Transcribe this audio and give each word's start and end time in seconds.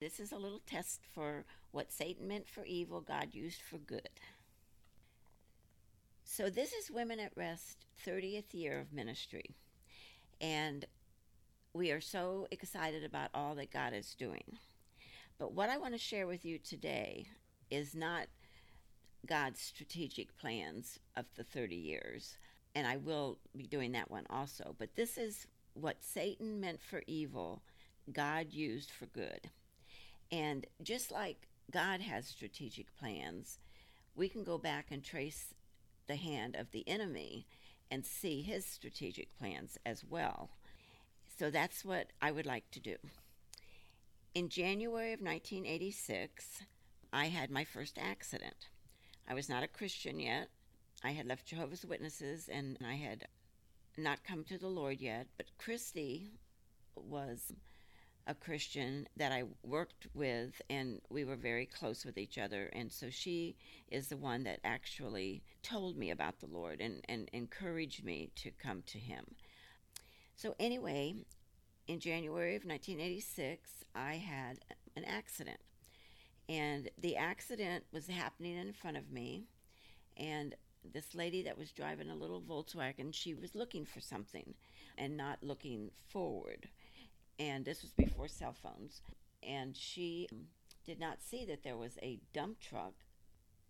This 0.00 0.18
is 0.18 0.32
a 0.32 0.38
little 0.38 0.62
test 0.66 1.02
for 1.14 1.44
what 1.72 1.92
Satan 1.92 2.26
meant 2.26 2.48
for 2.48 2.64
evil, 2.64 3.02
God 3.02 3.34
used 3.34 3.60
for 3.60 3.76
good. 3.76 4.08
So, 6.24 6.48
this 6.48 6.72
is 6.72 6.90
Women 6.90 7.20
at 7.20 7.36
Rest 7.36 7.84
30th 8.06 8.54
year 8.54 8.80
of 8.80 8.94
ministry. 8.94 9.56
And 10.40 10.86
we 11.74 11.90
are 11.90 12.00
so 12.00 12.46
excited 12.50 13.04
about 13.04 13.28
all 13.34 13.54
that 13.56 13.70
God 13.70 13.92
is 13.92 14.14
doing. 14.14 14.56
But 15.38 15.52
what 15.52 15.68
I 15.68 15.76
want 15.76 15.92
to 15.92 15.98
share 15.98 16.26
with 16.26 16.46
you 16.46 16.58
today 16.58 17.26
is 17.70 17.94
not 17.94 18.26
God's 19.26 19.60
strategic 19.60 20.34
plans 20.38 20.98
of 21.14 21.26
the 21.36 21.44
30 21.44 21.76
years. 21.76 22.38
And 22.74 22.86
I 22.86 22.96
will 22.96 23.36
be 23.54 23.66
doing 23.66 23.92
that 23.92 24.10
one 24.10 24.24
also. 24.30 24.74
But 24.78 24.96
this 24.96 25.18
is 25.18 25.46
what 25.74 26.02
Satan 26.02 26.58
meant 26.58 26.80
for 26.80 27.02
evil, 27.06 27.60
God 28.10 28.46
used 28.50 28.90
for 28.90 29.04
good. 29.04 29.50
And 30.32 30.66
just 30.82 31.10
like 31.10 31.48
God 31.70 32.00
has 32.00 32.26
strategic 32.26 32.94
plans, 32.96 33.58
we 34.14 34.28
can 34.28 34.44
go 34.44 34.58
back 34.58 34.86
and 34.90 35.02
trace 35.02 35.54
the 36.06 36.16
hand 36.16 36.56
of 36.56 36.70
the 36.70 36.88
enemy 36.88 37.46
and 37.90 38.04
see 38.04 38.42
his 38.42 38.64
strategic 38.64 39.36
plans 39.38 39.78
as 39.84 40.04
well. 40.04 40.50
So 41.38 41.50
that's 41.50 41.84
what 41.84 42.12
I 42.20 42.30
would 42.30 42.46
like 42.46 42.70
to 42.72 42.80
do. 42.80 42.96
In 44.34 44.48
January 44.48 45.12
of 45.12 45.20
1986, 45.20 46.62
I 47.12 47.26
had 47.26 47.50
my 47.50 47.64
first 47.64 47.98
accident. 47.98 48.68
I 49.28 49.34
was 49.34 49.48
not 49.48 49.64
a 49.64 49.68
Christian 49.68 50.20
yet. 50.20 50.48
I 51.02 51.12
had 51.12 51.26
left 51.26 51.46
Jehovah's 51.46 51.84
Witnesses 51.84 52.48
and 52.52 52.78
I 52.86 52.94
had 52.94 53.26
not 53.96 54.22
come 54.22 54.44
to 54.44 54.58
the 54.58 54.68
Lord 54.68 55.00
yet, 55.00 55.26
but 55.36 55.46
Christy 55.58 56.32
was 56.94 57.52
a 58.26 58.34
Christian 58.34 59.08
that 59.16 59.32
I 59.32 59.44
worked 59.62 60.06
with, 60.14 60.60
and 60.68 61.00
we 61.10 61.24
were 61.24 61.36
very 61.36 61.66
close 61.66 62.04
with 62.04 62.18
each 62.18 62.38
other. 62.38 62.70
And 62.72 62.92
so 62.92 63.10
she 63.10 63.56
is 63.88 64.08
the 64.08 64.16
one 64.16 64.44
that 64.44 64.60
actually 64.64 65.42
told 65.62 65.96
me 65.96 66.10
about 66.10 66.40
the 66.40 66.46
Lord 66.46 66.80
and, 66.80 67.04
and 67.08 67.28
encouraged 67.32 68.04
me 68.04 68.30
to 68.36 68.50
come 68.50 68.82
to 68.86 68.98
Him. 68.98 69.24
So, 70.36 70.54
anyway, 70.58 71.14
in 71.86 72.00
January 72.00 72.56
of 72.56 72.64
1986, 72.64 73.70
I 73.94 74.14
had 74.14 74.58
an 74.96 75.04
accident. 75.04 75.60
And 76.48 76.88
the 76.98 77.16
accident 77.16 77.84
was 77.92 78.06
happening 78.08 78.56
in 78.56 78.72
front 78.72 78.96
of 78.96 79.10
me. 79.10 79.44
And 80.16 80.54
this 80.92 81.14
lady 81.14 81.42
that 81.42 81.58
was 81.58 81.72
driving 81.72 82.10
a 82.10 82.16
little 82.16 82.40
Volkswagen, 82.40 83.12
she 83.12 83.34
was 83.34 83.54
looking 83.54 83.84
for 83.84 84.00
something 84.00 84.54
and 84.96 85.16
not 85.16 85.38
looking 85.42 85.90
forward 86.08 86.68
and 87.40 87.64
this 87.64 87.80
was 87.80 87.92
before 87.92 88.28
cell 88.28 88.54
phones. 88.62 89.00
And 89.42 89.74
she 89.74 90.28
um, 90.30 90.42
did 90.84 91.00
not 91.00 91.22
see 91.22 91.46
that 91.46 91.64
there 91.64 91.78
was 91.78 91.98
a 92.02 92.20
dump 92.34 92.60
truck 92.60 92.92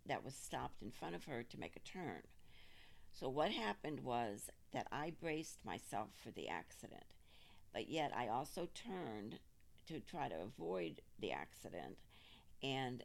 that 0.05 0.25
was 0.25 0.35
stopped 0.35 0.83
in 0.83 0.91
front 0.91 1.15
of 1.15 1.25
her 1.25 1.45
to 1.45 1.61
make 1.61 1.77
a 1.77 1.81
turn. 1.81 2.23
So, 3.13 3.29
what 3.29 3.53
happened 3.53 4.01
was 4.01 4.51
that 4.73 4.89
I 4.91 5.13
braced 5.21 5.65
myself 5.65 6.09
for 6.23 6.31
the 6.31 6.49
accident, 6.49 7.05
but 7.73 7.89
yet 7.89 8.13
I 8.17 8.29
also 8.29 8.69
turned 8.75 9.39
to 9.87 10.01
try 10.01 10.29
to 10.29 10.43
avoid 10.43 11.01
the 11.21 11.33
accident. 11.33 11.97
And, 12.63 13.05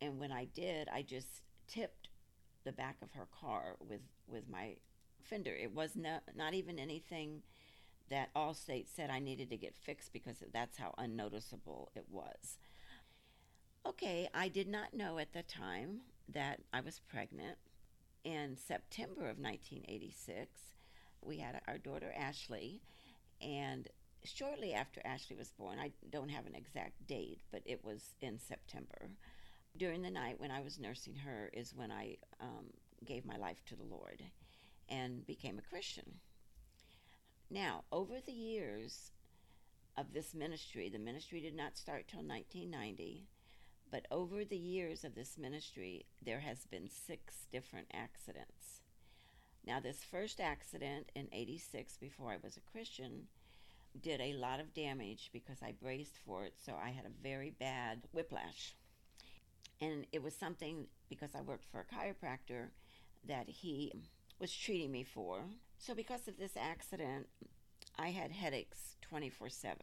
and 0.00 0.18
when 0.18 0.32
I 0.32 0.46
did, 0.46 0.88
I 0.88 1.02
just 1.02 1.42
tipped 1.68 2.08
the 2.64 2.72
back 2.72 2.96
of 3.02 3.12
her 3.12 3.26
car 3.40 3.76
with, 3.80 4.00
with 4.26 4.48
my 4.48 4.76
fender. 5.22 5.54
It 5.54 5.74
was 5.74 5.96
not, 5.96 6.22
not 6.36 6.54
even 6.54 6.78
anything 6.78 7.42
that 8.10 8.32
Allstate 8.34 8.86
said 8.94 9.10
I 9.10 9.18
needed 9.18 9.50
to 9.50 9.56
get 9.56 9.76
fixed 9.76 10.12
because 10.12 10.42
that's 10.52 10.78
how 10.78 10.94
unnoticeable 10.98 11.90
it 11.94 12.04
was. 12.10 12.58
Okay, 13.86 14.28
I 14.32 14.48
did 14.48 14.68
not 14.68 14.94
know 14.94 15.18
at 15.18 15.32
the 15.32 15.42
time 15.42 16.00
that 16.28 16.60
I 16.72 16.80
was 16.80 17.00
pregnant. 17.10 17.58
In 18.24 18.56
September 18.56 19.28
of 19.28 19.38
1986, 19.38 20.48
we 21.22 21.38
had 21.38 21.60
our 21.68 21.76
daughter 21.76 22.12
Ashley, 22.16 22.80
and 23.42 23.86
shortly 24.24 24.72
after 24.72 25.02
Ashley 25.04 25.36
was 25.36 25.50
born, 25.50 25.78
I 25.78 25.92
don't 26.10 26.30
have 26.30 26.46
an 26.46 26.54
exact 26.54 27.06
date, 27.06 27.40
but 27.52 27.62
it 27.66 27.84
was 27.84 28.14
in 28.22 28.38
September. 28.38 29.10
During 29.76 30.00
the 30.00 30.10
night 30.10 30.40
when 30.40 30.50
I 30.50 30.62
was 30.62 30.78
nursing 30.78 31.16
her, 31.16 31.50
is 31.52 31.74
when 31.74 31.90
I 31.90 32.16
um, 32.40 32.66
gave 33.04 33.26
my 33.26 33.36
life 33.36 33.62
to 33.66 33.76
the 33.76 33.84
Lord 33.84 34.22
and 34.88 35.26
became 35.26 35.58
a 35.58 35.68
Christian. 35.70 36.20
Now, 37.50 37.84
over 37.92 38.20
the 38.24 38.32
years 38.32 39.12
of 39.96 40.12
this 40.12 40.34
ministry, 40.34 40.88
the 40.88 40.98
ministry 40.98 41.40
did 41.40 41.54
not 41.54 41.76
start 41.76 42.08
till 42.08 42.22
1990, 42.22 43.26
but 43.90 44.06
over 44.10 44.44
the 44.44 44.56
years 44.56 45.04
of 45.04 45.14
this 45.14 45.38
ministry, 45.38 46.06
there 46.24 46.40
has 46.40 46.66
been 46.66 46.88
six 46.88 47.46
different 47.52 47.88
accidents. 47.92 48.80
Now, 49.66 49.80
this 49.80 50.02
first 50.02 50.40
accident 50.40 51.10
in 51.14 51.28
86, 51.32 51.96
before 51.98 52.32
I 52.32 52.38
was 52.42 52.56
a 52.56 52.72
Christian, 52.72 53.28
did 54.00 54.20
a 54.20 54.34
lot 54.34 54.60
of 54.60 54.74
damage 54.74 55.30
because 55.32 55.62
I 55.62 55.72
braced 55.72 56.18
for 56.26 56.44
it, 56.44 56.54
so 56.64 56.74
I 56.74 56.90
had 56.90 57.06
a 57.06 57.22
very 57.22 57.50
bad 57.50 58.02
whiplash. 58.12 58.74
And 59.80 60.06
it 60.12 60.22
was 60.22 60.34
something 60.34 60.86
because 61.08 61.34
I 61.34 61.40
worked 61.40 61.66
for 61.70 61.80
a 61.80 61.94
chiropractor 61.94 62.70
that 63.26 63.48
he 63.48 63.92
was 64.38 64.52
treating 64.52 64.90
me 64.90 65.04
for. 65.04 65.44
So, 65.78 65.94
because 65.94 66.28
of 66.28 66.38
this 66.38 66.56
accident, 66.56 67.26
I 67.98 68.08
had 68.08 68.32
headaches 68.32 68.96
24 69.02 69.48
7. 69.48 69.76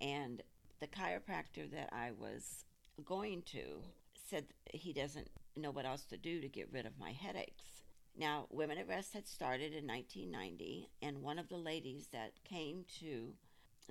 And 0.00 0.42
the 0.80 0.86
chiropractor 0.86 1.70
that 1.72 1.90
I 1.92 2.12
was 2.12 2.64
going 3.04 3.42
to 3.46 3.82
said 4.28 4.46
he 4.72 4.92
doesn't 4.92 5.28
know 5.56 5.70
what 5.70 5.86
else 5.86 6.04
to 6.04 6.16
do 6.16 6.40
to 6.40 6.48
get 6.48 6.72
rid 6.72 6.86
of 6.86 6.98
my 6.98 7.12
headaches. 7.12 7.82
Now, 8.16 8.46
Women 8.50 8.78
at 8.78 8.88
Rest 8.88 9.14
had 9.14 9.26
started 9.26 9.72
in 9.72 9.86
1990, 9.86 10.90
and 11.02 11.22
one 11.22 11.38
of 11.38 11.48
the 11.48 11.56
ladies 11.56 12.08
that 12.12 12.32
came 12.44 12.84
to 13.00 13.34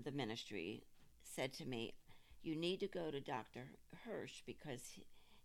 the 0.04 0.12
ministry 0.12 0.84
said 1.24 1.54
to 1.54 1.66
me, 1.66 1.94
You 2.42 2.56
need 2.56 2.80
to 2.82 2.88
go 2.88 3.12
to 3.12 3.20
Dr. 3.20 3.72
Hirsch 4.06 4.42
because 4.46 4.82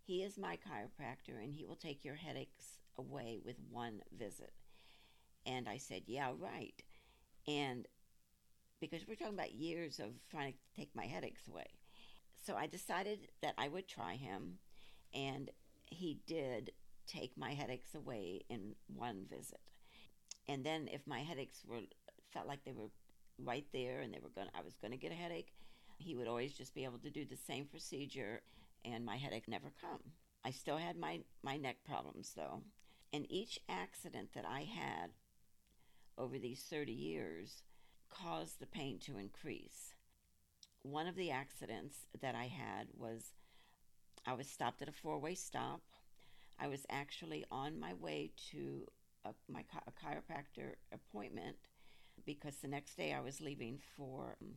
he 0.01 0.23
is 0.23 0.37
my 0.37 0.57
chiropractor 0.57 1.41
and 1.41 1.53
he 1.53 1.65
will 1.65 1.75
take 1.75 2.05
your 2.05 2.15
headaches 2.15 2.79
away 2.97 3.39
with 3.43 3.55
one 3.69 4.01
visit. 4.17 4.53
And 5.45 5.67
I 5.69 5.77
said, 5.77 6.03
Yeah, 6.07 6.31
right. 6.37 6.81
And 7.47 7.87
because 8.79 9.07
we're 9.07 9.15
talking 9.15 9.33
about 9.33 9.53
years 9.53 9.99
of 9.99 10.09
trying 10.29 10.51
to 10.51 10.57
take 10.75 10.89
my 10.95 11.05
headaches 11.05 11.47
away. 11.47 11.67
So 12.45 12.55
I 12.55 12.67
decided 12.67 13.27
that 13.41 13.55
I 13.57 13.67
would 13.67 13.87
try 13.87 14.15
him, 14.15 14.59
and 15.13 15.49
he 15.85 16.19
did 16.27 16.71
take 17.07 17.37
my 17.37 17.53
headaches 17.53 17.95
away 17.95 18.41
in 18.49 18.75
one 18.87 19.25
visit. 19.29 19.61
And 20.47 20.63
then 20.63 20.87
if 20.91 21.07
my 21.07 21.19
headaches 21.19 21.63
were 21.67 21.81
felt 22.31 22.47
like 22.47 22.63
they 22.65 22.73
were 22.73 22.89
right 23.39 23.65
there 23.73 24.01
and 24.01 24.13
they 24.13 24.19
were 24.21 24.29
going 24.29 24.47
I 24.57 24.61
was 24.61 24.75
going 24.75 24.91
to 24.91 24.97
get 24.97 25.11
a 25.11 25.15
headache, 25.15 25.53
he 25.97 26.15
would 26.15 26.27
always 26.27 26.53
just 26.53 26.75
be 26.75 26.83
able 26.83 26.99
to 26.99 27.09
do 27.09 27.25
the 27.25 27.37
same 27.37 27.65
procedure 27.65 28.41
and 28.83 29.05
my 29.05 29.17
headache 29.17 29.47
never 29.47 29.71
come. 29.81 29.99
I 30.43 30.51
still 30.51 30.77
had 30.77 30.97
my 30.97 31.21
my 31.43 31.57
neck 31.57 31.77
problems 31.85 32.33
though. 32.35 32.61
And 33.13 33.25
each 33.31 33.59
accident 33.69 34.29
that 34.35 34.45
I 34.45 34.61
had 34.61 35.11
over 36.17 36.37
these 36.37 36.61
30 36.69 36.91
years 36.91 37.63
caused 38.09 38.59
the 38.59 38.65
pain 38.65 38.99
to 39.05 39.17
increase. 39.17 39.93
One 40.83 41.07
of 41.07 41.15
the 41.15 41.31
accidents 41.31 41.97
that 42.21 42.35
I 42.35 42.45
had 42.45 42.87
was 42.97 43.33
I 44.25 44.33
was 44.33 44.47
stopped 44.47 44.81
at 44.81 44.89
a 44.89 44.93
four 44.93 45.19
way 45.19 45.35
stop. 45.35 45.81
I 46.59 46.67
was 46.67 46.85
actually 46.89 47.45
on 47.51 47.79
my 47.79 47.93
way 47.93 48.31
to 48.51 48.87
a, 49.25 49.33
my 49.51 49.63
a 49.87 49.91
chiropractor 49.91 50.75
appointment 50.93 51.57
because 52.25 52.55
the 52.57 52.67
next 52.67 52.95
day 52.95 53.13
I 53.13 53.21
was 53.21 53.41
leaving 53.41 53.79
for 53.97 54.37
um, 54.41 54.55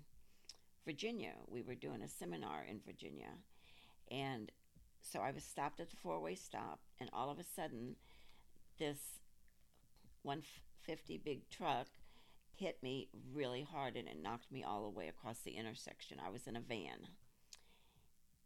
Virginia. 0.84 1.32
We 1.48 1.62
were 1.62 1.74
doing 1.74 2.02
a 2.02 2.08
seminar 2.08 2.64
in 2.68 2.80
Virginia. 2.86 3.32
And 4.10 4.50
so 5.02 5.20
I 5.20 5.32
was 5.32 5.44
stopped 5.44 5.80
at 5.80 5.90
the 5.90 5.96
four 5.96 6.20
way 6.20 6.34
stop, 6.34 6.80
and 7.00 7.10
all 7.12 7.30
of 7.30 7.38
a 7.38 7.44
sudden, 7.44 7.96
this 8.78 8.98
150 10.88 11.18
big 11.22 11.50
truck 11.50 11.86
hit 12.54 12.82
me 12.82 13.08
really 13.34 13.62
hard 13.62 13.94
and 13.94 14.08
it 14.08 14.22
knocked 14.22 14.50
me 14.50 14.64
all 14.64 14.84
the 14.84 14.98
way 14.98 15.06
across 15.06 15.38
the 15.40 15.50
intersection. 15.52 16.18
I 16.24 16.30
was 16.30 16.46
in 16.46 16.56
a 16.56 16.60
van. 16.60 17.08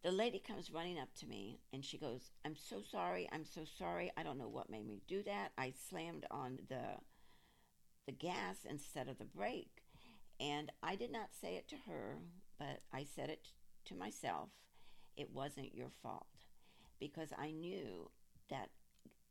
The 0.03 0.11
lady 0.11 0.41
comes 0.41 0.73
running 0.73 0.99
up 0.99 1.15
to 1.21 1.27
me 1.27 1.61
and 1.73 1.85
she 1.85 1.99
goes, 1.99 2.33
I'm 2.45 2.57
so 2.57 2.83
sorry. 2.83 3.29
I'm 3.33 3.45
so 3.45 3.63
sorry. 3.79 4.11
I 4.17 4.25
don't 4.25 4.39
know 4.39 4.49
what 4.49 4.69
made 4.69 4.89
me 4.89 5.03
do 5.07 5.23
that. 5.23 5.53
I 5.57 5.73
slammed 5.89 6.27
on 6.31 6.59
the 6.69 6.99
the 8.07 8.13
gas 8.13 8.57
instead 8.69 9.07
of 9.07 9.19
the 9.19 9.25
brake. 9.25 9.85
And 10.41 10.73
I 10.83 10.97
did 10.97 11.13
not 11.13 11.29
say 11.41 11.55
it 11.55 11.69
to 11.69 11.77
her, 11.87 12.19
but 12.59 12.81
I 12.93 13.05
said 13.05 13.31
it 13.31 13.51
to 13.85 13.95
myself. 13.95 14.49
It 15.17 15.31
wasn't 15.33 15.77
your 15.77 15.91
fault 16.03 16.27
because 16.99 17.29
I 17.39 17.53
knew 17.53 18.11
that 18.51 18.71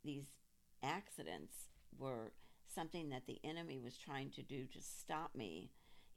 these 0.06 0.28
accidents 0.82 1.68
were 2.00 2.32
something 2.74 3.10
that 3.10 3.26
the 3.28 3.40
enemy 3.44 3.80
was 3.80 3.98
trying 3.98 4.30
to 4.32 4.44
do 4.44 4.66
to 4.66 4.82
stop 4.82 5.36
me 5.36 5.72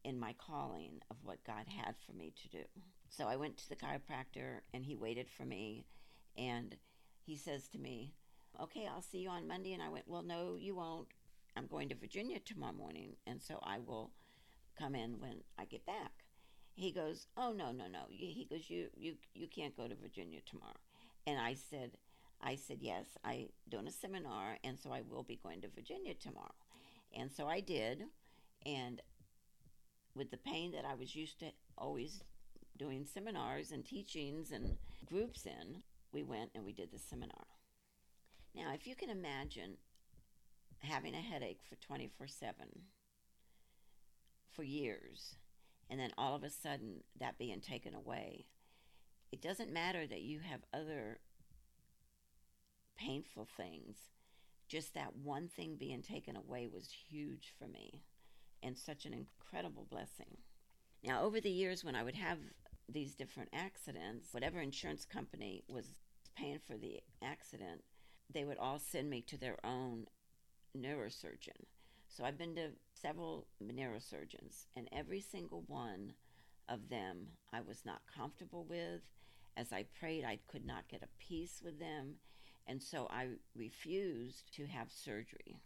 in 0.04 0.18
my 0.18 0.34
calling 0.34 1.00
of 1.10 1.16
what 1.22 1.44
God 1.44 1.66
had 1.66 1.94
for 2.06 2.12
me 2.12 2.32
to 2.42 2.48
do. 2.48 2.64
So 3.08 3.26
I 3.26 3.36
went 3.36 3.56
to 3.58 3.68
the 3.68 3.76
chiropractor 3.76 4.60
and 4.72 4.84
he 4.84 4.96
waited 4.96 5.28
for 5.30 5.44
me 5.44 5.86
and 6.36 6.76
he 7.24 7.36
says 7.36 7.68
to 7.68 7.78
me, 7.78 8.14
Okay, 8.60 8.86
I'll 8.86 9.02
see 9.02 9.18
you 9.18 9.30
on 9.30 9.48
Monday. 9.48 9.72
And 9.72 9.82
I 9.82 9.88
went, 9.88 10.06
Well, 10.06 10.22
no, 10.22 10.56
you 10.58 10.76
won't. 10.76 11.08
I'm 11.56 11.66
going 11.66 11.88
to 11.88 11.94
Virginia 11.94 12.38
tomorrow 12.38 12.72
morning. 12.72 13.16
And 13.26 13.40
so 13.42 13.58
I 13.62 13.78
will 13.78 14.12
come 14.78 14.94
in 14.94 15.20
when 15.20 15.42
I 15.58 15.64
get 15.64 15.86
back. 15.86 16.12
He 16.74 16.92
goes, 16.92 17.26
Oh, 17.36 17.52
no, 17.52 17.72
no, 17.72 17.86
no. 17.86 18.04
He 18.10 18.46
goes, 18.48 18.68
You, 18.68 18.88
you, 18.96 19.14
you 19.34 19.48
can't 19.48 19.76
go 19.76 19.88
to 19.88 19.94
Virginia 19.94 20.40
tomorrow. 20.44 20.74
And 21.26 21.40
I 21.40 21.54
said, 21.54 21.92
I 22.42 22.56
said, 22.56 22.78
Yes, 22.80 23.06
I 23.24 23.48
doing 23.68 23.86
a 23.86 23.92
seminar. 23.92 24.58
And 24.62 24.78
so 24.78 24.92
I 24.92 25.02
will 25.08 25.22
be 25.22 25.40
going 25.42 25.60
to 25.62 25.68
Virginia 25.68 26.14
tomorrow. 26.14 26.54
And 27.16 27.30
so 27.32 27.46
I 27.46 27.60
did. 27.60 28.04
And 28.66 29.00
with 30.14 30.30
the 30.30 30.36
pain 30.36 30.72
that 30.72 30.84
I 30.84 30.94
was 30.94 31.14
used 31.14 31.40
to 31.40 31.52
always 31.76 32.22
doing 32.76 33.04
seminars 33.04 33.70
and 33.70 33.84
teachings 33.84 34.50
and 34.50 34.76
groups 35.04 35.46
in, 35.46 35.82
we 36.12 36.22
went 36.22 36.50
and 36.54 36.64
we 36.64 36.72
did 36.72 36.92
the 36.92 36.98
seminar. 36.98 37.46
Now, 38.54 38.72
if 38.72 38.86
you 38.86 38.94
can 38.94 39.10
imagine 39.10 39.76
having 40.80 41.14
a 41.14 41.20
headache 41.20 41.60
for 41.68 41.76
24 41.76 42.26
7 42.26 42.54
for 44.50 44.62
years, 44.62 45.36
and 45.90 45.98
then 45.98 46.12
all 46.16 46.36
of 46.36 46.44
a 46.44 46.50
sudden 46.50 47.02
that 47.18 47.38
being 47.38 47.60
taken 47.60 47.94
away, 47.94 48.46
it 49.32 49.42
doesn't 49.42 49.72
matter 49.72 50.06
that 50.06 50.22
you 50.22 50.40
have 50.40 50.60
other 50.72 51.18
painful 52.96 53.46
things. 53.56 53.96
Just 54.68 54.94
that 54.94 55.16
one 55.16 55.48
thing 55.48 55.76
being 55.76 56.02
taken 56.02 56.36
away 56.36 56.68
was 56.72 56.88
huge 57.08 57.52
for 57.58 57.66
me 57.66 58.02
and 58.62 58.78
such 58.78 59.04
an 59.04 59.12
incredible 59.12 59.86
blessing. 59.90 60.38
Now, 61.02 61.22
over 61.22 61.40
the 61.40 61.50
years, 61.50 61.84
when 61.84 61.94
I 61.94 62.02
would 62.02 62.14
have 62.14 62.38
these 62.88 63.14
different 63.14 63.50
accidents, 63.52 64.32
whatever 64.32 64.60
insurance 64.60 65.04
company 65.04 65.62
was 65.68 65.86
paying 66.34 66.58
for 66.66 66.76
the 66.76 67.00
accident, 67.22 67.82
they 68.32 68.44
would 68.44 68.58
all 68.58 68.78
send 68.78 69.10
me 69.10 69.20
to 69.22 69.38
their 69.38 69.58
own 69.64 70.06
neurosurgeon. 70.76 71.66
So 72.08 72.24
I've 72.24 72.38
been 72.38 72.54
to 72.56 72.70
several 72.94 73.46
neurosurgeons, 73.62 74.66
and 74.76 74.88
every 74.92 75.20
single 75.20 75.64
one 75.66 76.14
of 76.68 76.88
them 76.88 77.26
I 77.52 77.60
was 77.60 77.84
not 77.84 78.00
comfortable 78.16 78.64
with. 78.64 79.02
As 79.56 79.72
I 79.72 79.84
prayed, 79.98 80.24
I 80.24 80.38
could 80.46 80.64
not 80.64 80.88
get 80.88 81.02
a 81.02 81.08
peace 81.18 81.60
with 81.62 81.78
them, 81.78 82.14
and 82.66 82.82
so 82.82 83.06
I 83.10 83.28
refused 83.54 84.54
to 84.56 84.66
have 84.66 84.90
surgery 84.90 85.60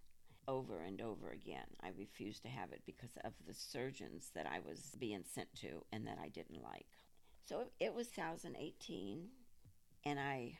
over 0.48 0.80
and 0.80 1.00
over 1.00 1.30
again. 1.30 1.66
I 1.82 1.90
refused 1.96 2.42
to 2.42 2.48
have 2.48 2.72
it 2.72 2.82
because 2.86 3.16
of 3.22 3.32
the 3.46 3.54
surgeons 3.54 4.30
that 4.34 4.46
I 4.46 4.60
was 4.66 4.96
being 4.98 5.22
sent 5.22 5.54
to 5.60 5.84
and 5.92 6.06
that 6.06 6.18
I 6.20 6.28
didn't 6.28 6.62
like. 6.62 6.86
So 7.44 7.64
it 7.78 7.94
was 7.94 8.08
2018, 8.08 9.28
and 10.04 10.18
I 10.18 10.58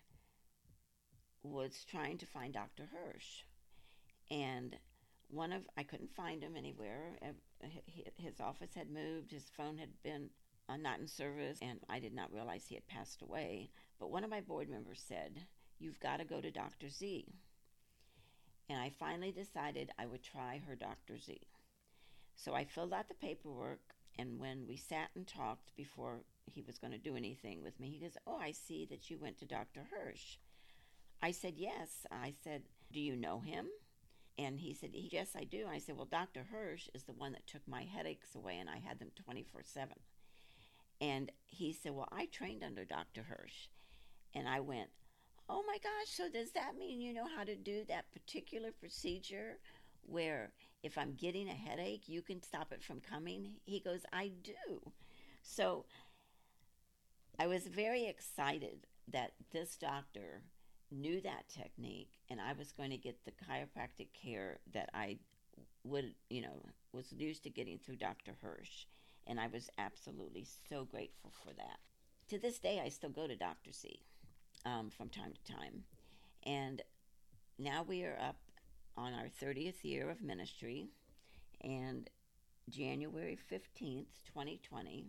was 1.42 1.84
trying 1.90 2.18
to 2.18 2.26
find 2.26 2.52
Dr. 2.52 2.88
Hirsch. 2.92 3.44
And 4.30 4.76
one 5.28 5.52
of, 5.52 5.62
I 5.76 5.82
couldn't 5.82 6.14
find 6.14 6.42
him 6.42 6.56
anywhere. 6.56 7.18
His 8.16 8.40
office 8.40 8.74
had 8.74 8.90
moved, 8.90 9.32
his 9.32 9.50
phone 9.56 9.78
had 9.78 9.90
been 10.02 10.30
uh, 10.68 10.76
not 10.76 11.00
in 11.00 11.06
service, 11.06 11.58
and 11.62 11.80
I 11.88 11.98
did 11.98 12.14
not 12.14 12.32
realize 12.32 12.66
he 12.66 12.74
had 12.74 12.86
passed 12.86 13.22
away. 13.22 13.70
But 13.98 14.10
one 14.10 14.24
of 14.24 14.30
my 14.30 14.40
board 14.40 14.68
members 14.68 15.02
said, 15.06 15.46
You've 15.78 16.00
got 16.00 16.18
to 16.18 16.24
go 16.24 16.40
to 16.40 16.50
Dr. 16.50 16.88
Z. 16.88 17.26
And 18.68 18.80
I 18.80 18.90
finally 18.98 19.32
decided 19.32 19.90
I 19.98 20.06
would 20.06 20.22
try 20.22 20.60
her 20.66 20.74
Dr. 20.74 21.18
Z. 21.18 21.40
So 22.34 22.54
I 22.54 22.64
filled 22.64 22.92
out 22.92 23.08
the 23.08 23.14
paperwork, 23.14 23.80
and 24.18 24.38
when 24.38 24.66
we 24.66 24.76
sat 24.76 25.10
and 25.14 25.26
talked 25.26 25.74
before 25.76 26.20
he 26.46 26.62
was 26.62 26.78
going 26.78 26.92
to 26.92 26.98
do 26.98 27.16
anything 27.16 27.62
with 27.62 27.78
me, 27.80 27.90
he 27.90 27.98
goes, 27.98 28.16
Oh, 28.26 28.36
I 28.36 28.52
see 28.52 28.86
that 28.90 29.10
you 29.10 29.18
went 29.18 29.38
to 29.38 29.46
Dr. 29.46 29.86
Hirsch. 29.90 30.36
I 31.22 31.30
said, 31.30 31.54
Yes. 31.56 32.06
I 32.10 32.34
said, 32.44 32.62
Do 32.92 33.00
you 33.00 33.16
know 33.16 33.40
him? 33.40 33.66
And 34.38 34.60
he 34.60 34.74
said, 34.74 34.90
Yes, 34.92 35.30
I 35.36 35.44
do. 35.44 35.66
I 35.68 35.78
said, 35.78 35.96
Well, 35.96 36.08
Dr. 36.10 36.46
Hirsch 36.50 36.88
is 36.94 37.04
the 37.04 37.12
one 37.12 37.32
that 37.32 37.46
took 37.46 37.66
my 37.66 37.82
headaches 37.82 38.34
away, 38.34 38.58
and 38.58 38.68
I 38.68 38.78
had 38.78 38.98
them 38.98 39.10
24 39.24 39.62
7. 39.64 39.94
And 41.00 41.32
he 41.46 41.72
said, 41.72 41.92
Well, 41.92 42.08
I 42.12 42.26
trained 42.26 42.62
under 42.62 42.84
Dr. 42.84 43.22
Hirsch. 43.22 43.68
And 44.34 44.48
I 44.48 44.60
went, 44.60 44.90
Oh 45.48 45.64
my 45.66 45.78
gosh, 45.78 46.08
so 46.08 46.28
does 46.28 46.50
that 46.52 46.76
mean 46.78 47.00
you 47.00 47.14
know 47.14 47.26
how 47.34 47.42
to 47.42 47.56
do 47.56 47.84
that 47.88 48.12
particular 48.12 48.70
procedure 48.70 49.58
where 50.02 50.52
if 50.82 50.98
I'm 50.98 51.14
getting 51.14 51.48
a 51.48 51.52
headache, 51.52 52.06
you 52.06 52.20
can 52.20 52.42
stop 52.42 52.72
it 52.72 52.82
from 52.82 53.00
coming? 53.00 53.56
He 53.64 53.80
goes, 53.80 54.02
I 54.12 54.32
do. 54.42 54.92
So 55.42 55.86
I 57.38 57.46
was 57.46 57.66
very 57.66 58.06
excited 58.06 58.86
that 59.10 59.32
this 59.50 59.76
doctor 59.76 60.42
knew 60.90 61.20
that 61.22 61.48
technique 61.48 62.10
and 62.28 62.40
I 62.40 62.52
was 62.52 62.72
going 62.72 62.90
to 62.90 62.98
get 62.98 63.24
the 63.24 63.32
chiropractic 63.32 64.08
care 64.12 64.58
that 64.74 64.90
I 64.92 65.18
would, 65.82 66.14
you 66.28 66.42
know, 66.42 66.62
was 66.92 67.10
used 67.12 67.42
to 67.44 67.50
getting 67.50 67.78
through 67.78 67.96
Dr. 67.96 68.36
Hirsch. 68.42 68.86
And 69.26 69.40
I 69.40 69.46
was 69.46 69.70
absolutely 69.78 70.46
so 70.68 70.84
grateful 70.84 71.32
for 71.42 71.52
that. 71.54 71.78
To 72.28 72.38
this 72.38 72.58
day, 72.58 72.82
I 72.84 72.88
still 72.90 73.10
go 73.10 73.26
to 73.26 73.36
Dr. 73.36 73.72
Z 73.72 74.00
um, 74.68 74.90
from 74.90 75.08
time 75.08 75.32
to 75.32 75.52
time. 75.52 75.84
And 76.44 76.82
now 77.58 77.84
we 77.86 78.04
are 78.04 78.18
up 78.20 78.36
on 78.96 79.12
our 79.12 79.28
30th 79.42 79.82
year 79.84 80.10
of 80.10 80.22
ministry. 80.22 80.88
And 81.62 82.08
January 82.68 83.38
15th, 83.50 84.06
2020, 84.26 85.06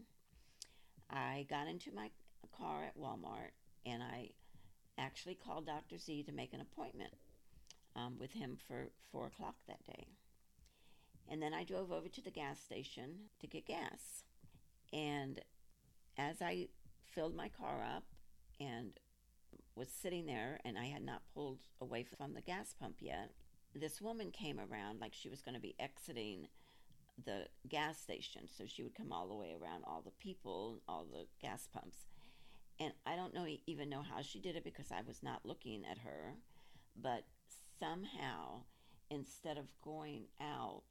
I 1.10 1.46
got 1.50 1.68
into 1.68 1.92
my 1.94 2.10
car 2.58 2.86
at 2.86 2.98
Walmart 2.98 3.52
and 3.86 4.02
I 4.02 4.30
actually 4.98 5.36
called 5.36 5.66
Dr. 5.66 5.98
Z 5.98 6.24
to 6.24 6.32
make 6.32 6.54
an 6.54 6.62
appointment 6.62 7.14
um, 7.96 8.18
with 8.20 8.34
him 8.34 8.58
for 8.68 8.90
4 9.12 9.28
o'clock 9.28 9.56
that 9.68 9.86
day. 9.86 10.08
And 11.30 11.42
then 11.42 11.54
I 11.54 11.64
drove 11.64 11.92
over 11.92 12.08
to 12.08 12.22
the 12.22 12.32
gas 12.32 12.60
station 12.60 13.30
to 13.40 13.48
get 13.48 13.68
gas. 13.68 14.24
And 14.92 15.40
as 16.18 16.42
I 16.42 16.68
filled 17.14 17.36
my 17.36 17.50
car 17.50 17.84
up 17.96 18.04
and 18.60 18.94
was 19.80 19.90
sitting 19.90 20.26
there 20.26 20.60
and 20.66 20.78
I 20.78 20.88
had 20.88 21.04
not 21.04 21.22
pulled 21.34 21.60
away 21.82 22.04
from 22.04 22.34
the 22.34 22.42
gas 22.42 22.76
pump 22.80 22.98
yet, 23.00 23.32
this 23.74 24.02
woman 24.02 24.30
came 24.30 24.60
around 24.60 25.00
like 25.00 25.14
she 25.14 25.30
was 25.30 25.42
going 25.42 25.56
to 25.56 25.62
be 25.62 25.76
exiting 25.80 26.50
the 27.26 27.46
gas 27.68 27.98
station. 27.98 28.42
So 28.48 28.66
she 28.68 28.84
would 28.84 28.96
come 28.96 29.14
all 29.14 29.30
the 29.30 29.36
way 29.36 29.56
around 29.60 29.84
all 29.86 30.02
the 30.04 30.12
people, 30.24 30.82
all 30.88 31.08
the 31.10 31.26
gas 31.42 31.68
pumps. 31.74 31.98
And 32.80 32.94
I 33.06 33.16
don't 33.16 33.34
know 33.34 33.48
even 33.68 33.90
know 33.90 34.02
how 34.02 34.22
she 34.22 34.40
did 34.40 34.56
it 34.56 34.64
because 34.64 34.92
I 34.92 35.02
was 35.08 35.24
not 35.24 35.46
looking 35.46 35.84
at 35.90 36.00
her, 36.00 36.36
but 37.02 37.24
somehow 37.80 38.64
instead 39.10 39.58
of 39.58 39.66
going 39.82 40.26
out, 40.42 40.84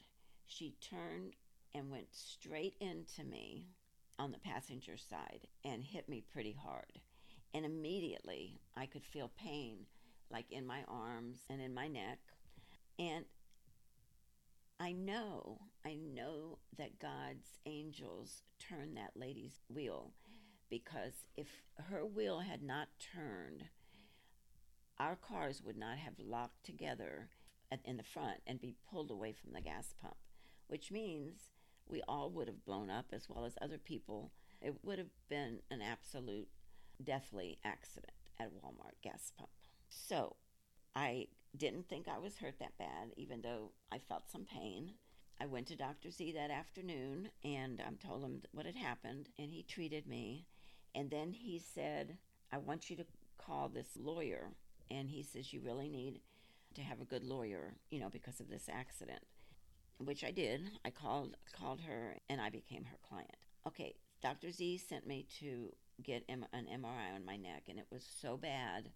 she 0.46 0.74
turned 0.80 1.34
and 1.74 1.90
went 1.90 2.08
straight 2.12 2.74
into 2.80 3.22
me 3.22 3.66
on 4.18 4.32
the 4.32 4.38
passenger 4.38 4.96
side 4.96 5.46
and 5.64 5.84
hit 5.84 6.08
me 6.08 6.24
pretty 6.32 6.56
hard. 6.58 7.00
And 7.54 7.64
immediately 7.64 8.60
I 8.76 8.86
could 8.86 9.04
feel 9.04 9.30
pain 9.36 9.86
like 10.30 10.50
in 10.50 10.66
my 10.66 10.80
arms 10.86 11.40
and 11.48 11.60
in 11.60 11.72
my 11.74 11.88
neck. 11.88 12.18
And 12.98 13.24
I 14.80 14.92
know, 14.92 15.58
I 15.84 15.94
know 15.94 16.58
that 16.76 17.00
God's 17.00 17.58
angels 17.66 18.42
turned 18.58 18.96
that 18.96 19.16
lady's 19.16 19.60
wheel 19.68 20.12
because 20.70 21.24
if 21.36 21.48
her 21.90 22.04
wheel 22.04 22.40
had 22.40 22.62
not 22.62 22.88
turned, 23.00 23.64
our 24.98 25.16
cars 25.16 25.62
would 25.64 25.76
not 25.76 25.98
have 25.98 26.14
locked 26.18 26.64
together 26.64 27.30
in 27.84 27.96
the 27.96 28.02
front 28.02 28.40
and 28.46 28.60
be 28.60 28.74
pulled 28.90 29.10
away 29.10 29.32
from 29.32 29.52
the 29.52 29.60
gas 29.60 29.94
pump, 30.00 30.16
which 30.66 30.90
means 30.90 31.52
we 31.86 32.02
all 32.06 32.30
would 32.30 32.48
have 32.48 32.64
blown 32.64 32.90
up 32.90 33.06
as 33.12 33.28
well 33.28 33.44
as 33.44 33.56
other 33.60 33.78
people. 33.78 34.32
It 34.60 34.74
would 34.82 34.98
have 34.98 35.10
been 35.28 35.60
an 35.70 35.80
absolute 35.80 36.48
deathly 37.02 37.58
accident 37.64 38.12
at 38.38 38.52
Walmart 38.52 39.00
gas 39.02 39.32
pump. 39.36 39.50
So 39.88 40.36
I 40.94 41.28
didn't 41.56 41.88
think 41.88 42.08
I 42.08 42.18
was 42.18 42.36
hurt 42.36 42.58
that 42.60 42.78
bad, 42.78 43.12
even 43.16 43.40
though 43.42 43.72
I 43.92 43.98
felt 43.98 44.30
some 44.30 44.44
pain. 44.44 44.94
I 45.40 45.46
went 45.46 45.68
to 45.68 45.76
Dr. 45.76 46.10
Z 46.10 46.32
that 46.32 46.50
afternoon 46.50 47.30
and 47.44 47.80
um, 47.86 47.96
told 47.96 48.22
him 48.22 48.42
what 48.52 48.66
had 48.66 48.76
happened, 48.76 49.28
and 49.38 49.52
he 49.52 49.62
treated 49.62 50.06
me. 50.06 50.46
And 50.94 51.10
then 51.10 51.32
he 51.32 51.58
said, 51.58 52.18
I 52.52 52.58
want 52.58 52.90
you 52.90 52.96
to 52.96 53.04
call 53.36 53.68
this 53.68 53.96
lawyer. 53.96 54.50
And 54.90 55.08
he 55.08 55.22
says, 55.22 55.52
You 55.52 55.60
really 55.60 55.88
need 55.88 56.20
to 56.74 56.82
have 56.82 57.00
a 57.00 57.04
good 57.04 57.24
lawyer, 57.24 57.74
you 57.90 58.00
know, 58.00 58.10
because 58.10 58.40
of 58.40 58.48
this 58.48 58.68
accident. 58.70 59.22
Which 59.98 60.24
I 60.24 60.30
did. 60.30 60.62
I 60.84 60.90
called 60.90 61.36
called 61.52 61.80
her 61.80 62.16
and 62.28 62.40
I 62.40 62.50
became 62.50 62.84
her 62.84 62.98
client. 63.08 63.36
Okay, 63.66 63.94
Dr. 64.22 64.50
Z 64.50 64.78
sent 64.78 65.06
me 65.06 65.26
to 65.40 65.72
get 66.02 66.24
an 66.28 66.46
MRI 66.54 67.14
on 67.14 67.24
my 67.24 67.36
neck, 67.36 67.64
and 67.68 67.78
it 67.78 67.86
was 67.90 68.04
so 68.20 68.36
bad 68.36 68.90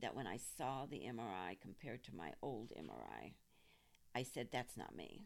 that 0.00 0.14
when 0.14 0.26
I 0.26 0.38
saw 0.58 0.86
the 0.86 1.02
MRI 1.06 1.60
compared 1.60 2.04
to 2.04 2.14
my 2.14 2.32
old 2.42 2.72
MRI, 2.78 3.32
I 4.14 4.22
said, 4.22 4.48
That's 4.52 4.76
not 4.76 4.96
me. 4.96 5.22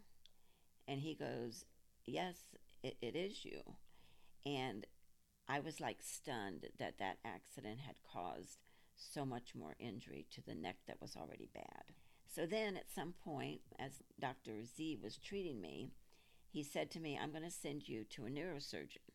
And 0.87 1.01
he 1.01 1.15
goes, 1.15 1.65
Yes, 2.07 2.37
it, 2.83 2.97
it 3.01 3.17
is 3.17 3.45
you. 3.45 3.61
And 4.47 4.87
I 5.49 5.61
was 5.61 5.81
like 5.81 5.99
stunned 6.01 6.67
that 6.79 6.99
that 6.99 7.19
accident 7.25 7.81
had 7.81 7.97
caused 8.03 8.59
so 8.97 9.25
much 9.25 9.55
more 9.55 9.75
injury 9.79 10.27
to 10.31 10.43
the 10.43 10.55
neck 10.55 10.77
that 10.87 11.01
was 11.01 11.17
already 11.17 11.49
bad. 11.53 11.95
So 12.33 12.47
then, 12.47 12.77
at 12.77 12.91
some 12.91 13.15
point, 13.25 13.61
as 13.79 14.03
Dr. 14.21 14.65
Z 14.65 14.99
was 15.03 15.17
treating 15.17 15.61
me, 15.61 15.91
he 16.49 16.63
said 16.63 16.91
to 16.93 17.01
me, 17.01 17.19
I'm 17.21 17.33
going 17.33 17.45
to 17.45 17.51
send 17.51 17.89
you 17.89 18.05
to 18.11 18.27
a 18.27 18.31
neurosurgeon. 18.31 19.10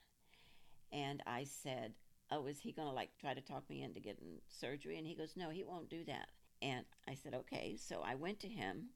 And 0.95 1.21
I 1.27 1.43
said, 1.43 1.93
Oh, 2.31 2.47
is 2.47 2.59
he 2.59 2.71
going 2.71 2.87
to 2.87 2.93
like 2.93 3.11
try 3.19 3.33
to 3.33 3.41
talk 3.41 3.69
me 3.69 3.83
into 3.83 3.99
getting 3.99 4.39
surgery? 4.47 4.97
And 4.97 5.05
he 5.05 5.13
goes, 5.15 5.33
No, 5.35 5.49
he 5.49 5.63
won't 5.63 5.89
do 5.89 6.03
that. 6.05 6.29
And 6.61 6.85
I 7.07 7.15
said, 7.15 7.33
Okay. 7.35 7.77
So 7.77 8.01
I 8.03 8.15
went 8.15 8.39
to 8.39 8.47
him. 8.47 8.89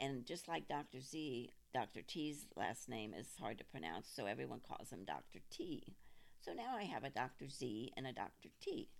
And 0.00 0.26
just 0.26 0.48
like 0.48 0.68
Dr. 0.68 1.00
Z, 1.00 1.50
Dr. 1.72 2.02
T's 2.02 2.46
last 2.56 2.88
name 2.88 3.14
is 3.14 3.28
hard 3.38 3.58
to 3.58 3.64
pronounce, 3.64 4.08
so 4.14 4.26
everyone 4.26 4.60
calls 4.66 4.90
him 4.90 5.04
Dr. 5.06 5.40
T. 5.50 5.94
So 6.40 6.52
now 6.52 6.76
I 6.76 6.84
have 6.84 7.04
a 7.04 7.10
Dr. 7.10 7.48
Z 7.48 7.92
and 7.96 8.06
a 8.06 8.12
Dr. 8.12 8.48
T. 8.60 8.90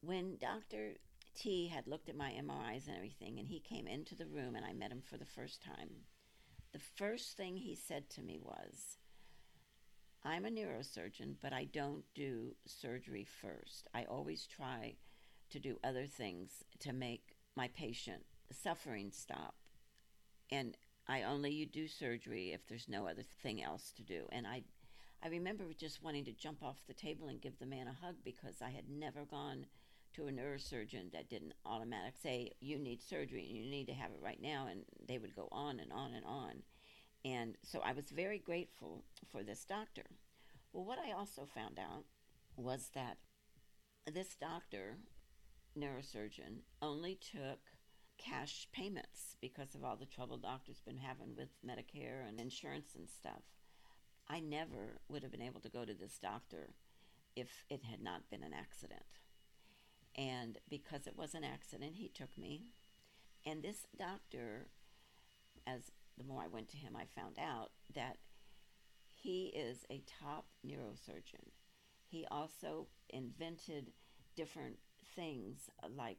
When 0.00 0.36
Dr. 0.40 0.94
T 1.36 1.68
had 1.68 1.86
looked 1.86 2.08
at 2.08 2.16
my 2.16 2.30
MRIs 2.32 2.88
and 2.88 2.96
everything, 2.96 3.38
and 3.38 3.46
he 3.46 3.60
came 3.60 3.86
into 3.86 4.16
the 4.16 4.26
room 4.26 4.56
and 4.56 4.64
I 4.66 4.72
met 4.72 4.90
him 4.90 5.02
for 5.08 5.16
the 5.16 5.24
first 5.24 5.62
time, 5.62 5.90
the 6.72 6.80
first 6.96 7.36
thing 7.36 7.56
he 7.56 7.76
said 7.76 8.10
to 8.10 8.22
me 8.22 8.40
was, 8.42 8.98
I'm 10.24 10.46
a 10.46 10.50
neurosurgeon, 10.50 11.36
but 11.42 11.52
I 11.52 11.64
don't 11.64 12.04
do 12.14 12.54
surgery 12.66 13.24
first. 13.24 13.88
I 13.94 14.04
always 14.04 14.46
try 14.46 14.94
to 15.50 15.58
do 15.58 15.78
other 15.84 16.06
things 16.06 16.64
to 16.80 16.92
make 16.92 17.36
my 17.56 17.68
patient 17.68 18.24
suffering 18.50 19.10
stop. 19.12 19.54
And 20.50 20.76
I 21.06 21.22
only 21.22 21.66
do 21.66 21.86
surgery 21.86 22.52
if 22.52 22.66
there's 22.66 22.88
no 22.88 23.06
other 23.06 23.22
thing 23.42 23.62
else 23.62 23.92
to 23.96 24.02
do. 24.02 24.26
And 24.32 24.46
I 24.46 24.62
I 25.22 25.28
remember 25.28 25.64
just 25.72 26.02
wanting 26.02 26.26
to 26.26 26.32
jump 26.32 26.62
off 26.62 26.84
the 26.86 26.92
table 26.92 27.28
and 27.28 27.40
give 27.40 27.58
the 27.58 27.64
man 27.64 27.86
a 27.88 28.04
hug 28.04 28.16
because 28.24 28.60
I 28.60 28.68
had 28.68 28.90
never 28.90 29.24
gone 29.24 29.64
to 30.14 30.26
a 30.26 30.30
neurosurgeon 30.30 31.12
that 31.12 31.30
didn't 31.30 31.54
automatically 31.64 32.20
say 32.22 32.50
you 32.60 32.78
need 32.78 33.02
surgery 33.02 33.46
and 33.48 33.56
you 33.56 33.64
need 33.64 33.86
to 33.86 33.94
have 33.94 34.10
it 34.10 34.20
right 34.22 34.40
now 34.40 34.68
and 34.70 34.84
they 35.08 35.16
would 35.16 35.34
go 35.34 35.48
on 35.50 35.80
and 35.80 35.90
on 35.92 36.12
and 36.12 36.26
on. 36.26 36.62
And 37.24 37.56
so 37.62 37.80
I 37.80 37.92
was 37.92 38.10
very 38.10 38.38
grateful 38.38 39.04
for 39.30 39.42
this 39.42 39.64
doctor. 39.64 40.04
Well, 40.72 40.84
what 40.84 40.98
I 40.98 41.12
also 41.12 41.46
found 41.46 41.78
out 41.78 42.04
was 42.56 42.90
that 42.94 43.16
this 44.12 44.36
doctor, 44.38 44.98
neurosurgeon, 45.78 46.60
only 46.82 47.14
took 47.14 47.60
cash 48.18 48.68
payments 48.72 49.36
because 49.40 49.74
of 49.74 49.84
all 49.84 49.96
the 49.96 50.06
trouble 50.06 50.36
doctors 50.36 50.82
been 50.84 50.98
having 50.98 51.34
with 51.34 51.48
Medicare 51.66 52.28
and 52.28 52.38
insurance 52.38 52.94
and 52.94 53.08
stuff. 53.08 53.42
I 54.28 54.40
never 54.40 55.00
would 55.08 55.22
have 55.22 55.32
been 55.32 55.42
able 55.42 55.60
to 55.60 55.68
go 55.68 55.84
to 55.84 55.94
this 55.94 56.18
doctor 56.18 56.74
if 57.36 57.64
it 57.68 57.82
had 57.84 58.02
not 58.02 58.30
been 58.30 58.42
an 58.42 58.52
accident. 58.54 59.02
And 60.16 60.58
because 60.68 61.06
it 61.06 61.16
was 61.16 61.34
an 61.34 61.44
accident, 61.44 61.94
he 61.96 62.08
took 62.08 62.36
me. 62.38 62.66
And 63.44 63.62
this 63.62 63.86
doctor, 63.98 64.68
as 65.66 65.90
the 66.18 66.24
more 66.24 66.42
I 66.42 66.48
went 66.48 66.68
to 66.70 66.76
him, 66.76 66.96
I 66.96 67.20
found 67.20 67.38
out 67.38 67.70
that 67.94 68.18
he 69.14 69.46
is 69.46 69.84
a 69.90 70.02
top 70.20 70.46
neurosurgeon. 70.66 71.50
He 72.06 72.26
also 72.30 72.86
invented 73.10 73.92
different 74.36 74.76
things 75.16 75.70
uh, 75.82 75.88
like 75.96 76.18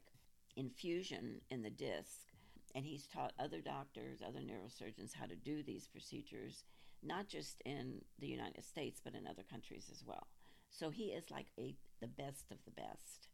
infusion 0.56 1.42
in 1.50 1.62
the 1.62 1.70
disc, 1.70 2.32
and 2.74 2.86
he's 2.86 3.08
taught 3.08 3.34
other 3.40 3.62
doctors, 3.62 4.22
other 4.22 4.40
neurosurgeons 4.40 5.14
how 5.14 5.26
to 5.26 5.36
do 5.36 5.64
these 5.64 5.88
procedures, 5.88 6.64
not 7.04 7.28
just 7.28 7.62
in 7.66 8.02
the 8.20 8.28
United 8.28 8.66
States, 8.66 9.00
but 9.04 9.14
in 9.14 9.28
other 9.28 9.44
countries 9.50 9.90
as 9.92 10.04
well. 10.06 10.28
So 10.72 10.90
he 10.90 11.06
is 11.06 11.32
like 11.32 11.48
a, 11.58 11.76
the 12.02 12.08
best 12.08 12.52
of 12.52 12.58
the 12.66 12.72
best. 12.72 13.30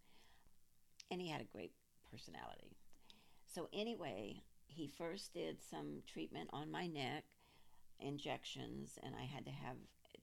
And 1.09 1.19
he 1.19 1.29
had 1.29 1.41
a 1.41 1.45
great 1.45 1.71
personality. 2.11 2.77
So, 3.53 3.67
anyway, 3.73 4.43
he 4.75 4.87
first 4.87 5.33
did 5.33 5.57
some 5.61 6.01
treatment 6.07 6.49
on 6.53 6.71
my 6.71 6.87
neck, 6.87 7.25
injections, 7.99 8.97
and 9.03 9.13
I 9.15 9.23
had 9.23 9.45
to 9.45 9.51
have 9.51 9.77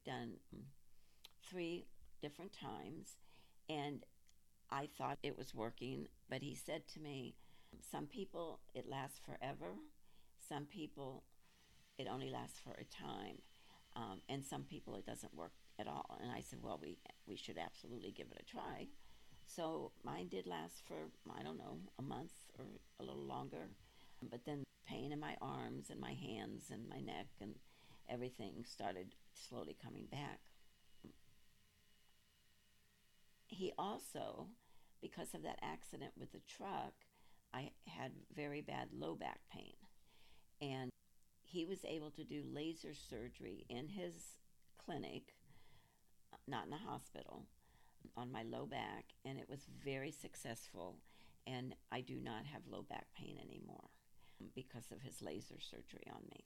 done 0.05 0.35
three 1.49 1.87
different 2.21 2.53
times. 2.53 3.17
And 3.69 4.05
I 4.71 4.89
thought 4.97 5.19
it 5.23 5.37
was 5.37 5.55
working, 5.55 6.09
but 6.29 6.43
he 6.43 6.55
said 6.55 6.89
to 6.95 7.01
me, 7.01 7.35
Some 7.91 8.07
people 8.07 8.61
it 8.75 8.89
lasts 8.89 9.21
forever, 9.25 9.75
some 10.49 10.65
people 10.65 11.25
it 11.99 12.07
only 12.11 12.31
lasts 12.31 12.59
for 12.59 12.73
a 12.73 12.85
time, 12.85 13.39
um, 13.97 14.21
and 14.29 14.45
some 14.45 14.63
people 14.63 14.97
it 14.97 15.07
doesn't 15.07 15.35
work 15.35 15.53
at 15.79 15.87
all. 15.87 16.19
And 16.23 16.33
I 16.33 16.41
said, 16.41 16.61
Well, 16.63 16.79
we, 16.81 16.99
we 17.27 17.37
should 17.37 17.59
absolutely 17.59 18.13
give 18.13 18.29
it 18.31 18.43
a 18.43 18.51
try. 18.51 18.89
So 19.47 19.93
mine 20.05 20.29
did 20.29 20.47
last 20.47 20.83
for, 20.87 21.11
I 21.39 21.43
don't 21.43 21.59
know, 21.59 21.79
a 21.99 22.03
month 22.03 22.33
or 22.59 22.67
a 23.01 23.03
little 23.03 23.25
longer. 23.25 23.69
But 24.23 24.45
then 24.45 24.65
pain 24.87 25.13
in 25.13 25.21
my 25.21 25.37
arms 25.41 25.91
and 25.91 26.01
my 26.01 26.13
hands 26.13 26.71
and 26.73 26.89
my 26.89 27.01
neck 27.01 27.27
and 27.41 27.55
everything 28.09 28.65
started 28.65 29.15
slowly 29.35 29.77
coming 29.83 30.07
back. 30.11 30.41
He 33.47 33.73
also, 33.79 34.49
because 35.01 35.35
of 35.35 35.43
that 35.43 35.59
accident 35.63 36.13
with 36.19 36.33
the 36.33 36.41
truck, 36.41 36.93
I 37.53 37.71
had 37.87 38.13
very 38.35 38.61
bad 38.61 38.89
low 38.93 39.15
back 39.15 39.41
pain. 39.53 39.75
And 40.61 40.91
he 41.45 41.65
was 41.65 41.85
able 41.85 42.11
to 42.13 42.25
do 42.25 42.43
laser 42.53 42.95
surgery 42.95 43.65
in 43.69 43.89
his 43.89 44.37
clinic, 44.85 45.35
not 46.47 46.67
in 46.67 46.73
a 46.73 46.79
hospital, 46.79 47.47
on 48.17 48.33
my 48.33 48.43
low 48.43 48.67
back, 48.67 49.07
and 49.25 49.39
it 49.39 49.49
was 49.49 49.61
very 49.85 50.11
successful. 50.11 50.97
And 51.47 51.75
I 51.91 52.01
do 52.03 52.17
not 52.17 52.45
have 52.53 52.63
low 52.71 52.83
back 52.83 53.07
pain 53.17 53.39
anymore 53.39 53.89
because 54.55 54.91
of 54.93 55.03
his 55.03 55.23
laser 55.23 55.61
surgery 55.61 56.07
on 56.11 56.23
me. 56.31 56.45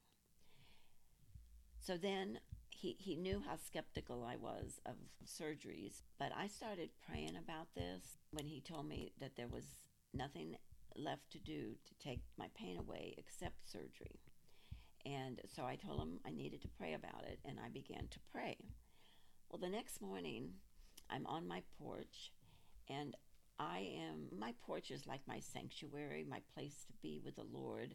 So 1.79 1.97
then 1.97 2.39
he, 2.71 2.97
he 2.99 3.17
knew 3.17 3.43
how 3.47 3.57
skeptical 3.57 4.25
I 4.25 4.37
was 4.37 4.81
of 4.87 4.95
surgeries, 5.27 6.03
but 6.19 6.33
I 6.37 6.47
started 6.47 6.91
praying 7.07 7.37
about 7.37 7.75
this 7.75 8.19
when 8.31 8.47
he 8.47 8.61
told 8.61 8.89
me 8.89 9.13
that 9.21 9.37
there 9.37 9.49
was 9.49 9.77
nothing 10.15 10.57
left 10.97 11.31
to 11.33 11.39
do 11.39 11.75
to 11.85 11.95
take 12.09 12.21
my 12.39 12.49
pain 12.55 12.77
away 12.77 13.15
except 13.19 13.71
surgery. 13.71 14.21
And 15.05 15.41
so 15.47 15.65
I 15.65 15.77
told 15.77 16.01
him 16.01 16.21
I 16.27 16.31
needed 16.31 16.63
to 16.63 16.69
pray 16.69 16.95
about 16.95 17.25
it, 17.25 17.41
and 17.45 17.59
I 17.59 17.69
began 17.69 18.07
to 18.11 18.21
pray. 18.33 18.57
Well, 19.51 19.61
the 19.61 19.69
next 19.69 20.01
morning, 20.01 20.51
I'm 21.11 21.27
on 21.27 21.49
my 21.49 21.63
porch, 21.79 22.33
and 22.89 23.17
I 23.59 23.91
am, 23.99 24.29
my 24.39 24.55
porch 24.67 24.91
is 24.91 25.07
like 25.07 25.21
my 25.27 25.41
sanctuary, 25.41 26.25
my 26.29 26.41
place 26.55 26.85
to 26.87 26.93
be 27.03 27.21
with 27.25 27.37
the 27.37 27.45
Lord 27.45 27.95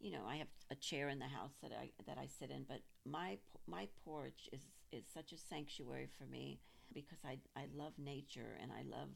you 0.00 0.12
know, 0.12 0.24
I 0.28 0.36
have 0.36 0.48
a 0.70 0.74
chair 0.74 1.08
in 1.08 1.18
the 1.18 1.26
house 1.26 1.54
that 1.62 1.72
I 1.72 1.90
that 2.06 2.18
I 2.18 2.26
sit 2.26 2.50
in, 2.50 2.64
but 2.68 2.80
my 3.04 3.38
my 3.66 3.88
porch 4.04 4.48
is 4.52 4.60
is 4.92 5.04
such 5.12 5.32
a 5.32 5.38
sanctuary 5.38 6.08
for 6.18 6.24
me 6.26 6.60
because 6.92 7.18
I 7.24 7.38
I 7.56 7.66
love 7.74 7.94
nature 7.98 8.58
and 8.60 8.70
I 8.72 8.82
love 8.82 9.08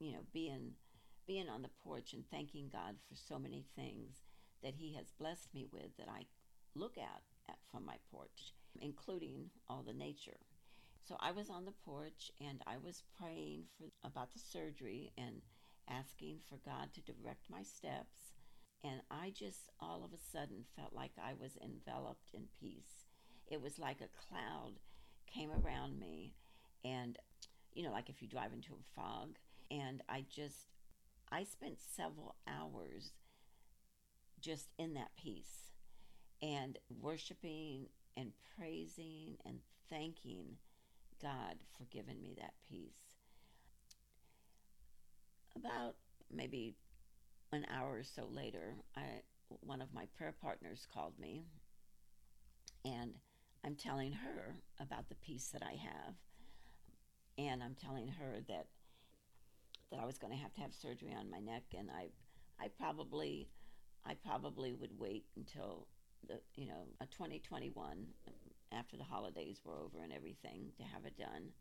you 0.00 0.12
know 0.12 0.24
being 0.32 0.72
being 1.26 1.48
on 1.48 1.62
the 1.62 1.70
porch 1.82 2.12
and 2.12 2.24
thanking 2.30 2.68
God 2.70 2.96
for 3.08 3.14
so 3.14 3.38
many 3.38 3.64
things 3.76 4.24
that 4.62 4.74
he 4.74 4.94
has 4.94 5.12
blessed 5.18 5.54
me 5.54 5.66
with 5.72 5.96
that 5.98 6.08
I 6.08 6.26
look 6.74 6.98
at, 6.98 7.22
at 7.48 7.58
from 7.70 7.86
my 7.86 7.96
porch, 8.10 8.52
including 8.80 9.50
all 9.68 9.82
the 9.82 9.92
nature. 9.92 10.38
So 11.06 11.16
I 11.20 11.32
was 11.32 11.50
on 11.50 11.64
the 11.64 11.74
porch 11.84 12.30
and 12.40 12.62
I 12.66 12.76
was 12.82 13.02
praying 13.18 13.64
for 13.78 13.86
about 14.08 14.32
the 14.32 14.38
surgery 14.38 15.12
and 15.18 15.42
asking 15.88 16.38
for 16.48 16.56
God 16.64 16.88
to 16.94 17.12
direct 17.12 17.50
my 17.50 17.62
steps 17.62 18.32
and 18.84 19.00
I 19.10 19.32
just 19.34 19.70
all 19.80 20.04
of 20.04 20.12
a 20.12 20.22
sudden 20.30 20.66
felt 20.76 20.92
like 20.92 21.12
I 21.18 21.32
was 21.32 21.56
enveloped 21.62 22.30
in 22.34 22.42
peace. 22.60 23.06
It 23.50 23.60
was 23.60 23.78
like 23.78 24.00
a 24.00 24.28
cloud 24.28 24.74
came 25.26 25.50
around 25.50 25.98
me, 25.98 26.34
and 26.84 27.18
you 27.72 27.82
know, 27.82 27.90
like 27.90 28.10
if 28.10 28.20
you 28.20 28.28
drive 28.28 28.52
into 28.52 28.74
a 28.74 29.00
fog. 29.00 29.36
And 29.70 30.02
I 30.08 30.26
just, 30.30 30.68
I 31.32 31.44
spent 31.44 31.78
several 31.80 32.36
hours 32.46 33.12
just 34.38 34.68
in 34.78 34.92
that 34.94 35.16
peace 35.16 35.72
and 36.42 36.78
worshiping 37.00 37.86
and 38.16 38.32
praising 38.56 39.38
and 39.46 39.60
thanking 39.88 40.58
God 41.20 41.56
for 41.76 41.84
giving 41.90 42.22
me 42.22 42.34
that 42.38 42.54
peace. 42.68 42.94
About 45.56 45.94
maybe 46.32 46.74
an 47.52 47.66
hour 47.72 47.98
or 47.98 48.02
so 48.02 48.26
later, 48.30 48.76
I, 48.96 49.22
one 49.60 49.80
of 49.80 49.94
my 49.94 50.06
prayer 50.16 50.34
partners 50.40 50.86
called 50.92 51.18
me, 51.18 51.44
and 52.84 53.14
I'm 53.64 53.76
telling 53.76 54.12
her 54.12 54.56
about 54.80 55.08
the 55.08 55.14
peace 55.14 55.48
that 55.52 55.62
I 55.62 55.72
have, 55.72 56.14
and 57.38 57.62
I'm 57.62 57.74
telling 57.74 58.08
her 58.08 58.40
that 58.48 58.66
that 59.90 60.00
I 60.00 60.06
was 60.06 60.18
going 60.18 60.32
to 60.32 60.38
have 60.38 60.52
to 60.54 60.60
have 60.60 60.74
surgery 60.74 61.14
on 61.16 61.30
my 61.30 61.38
neck, 61.38 61.62
and 61.76 61.88
I, 61.90 62.08
I 62.62 62.68
probably, 62.68 63.48
I 64.04 64.14
probably 64.14 64.72
would 64.72 64.98
wait 64.98 65.24
until 65.36 65.86
the 66.26 66.40
you 66.56 66.66
know 66.66 66.88
a 67.00 67.06
2021 67.06 68.06
after 68.74 68.96
the 68.96 69.04
holidays 69.04 69.60
were 69.64 69.78
over 69.78 70.02
and 70.02 70.12
everything 70.12 70.72
to 70.76 70.82
have 70.84 71.04
it 71.06 71.16
done, 71.16 71.52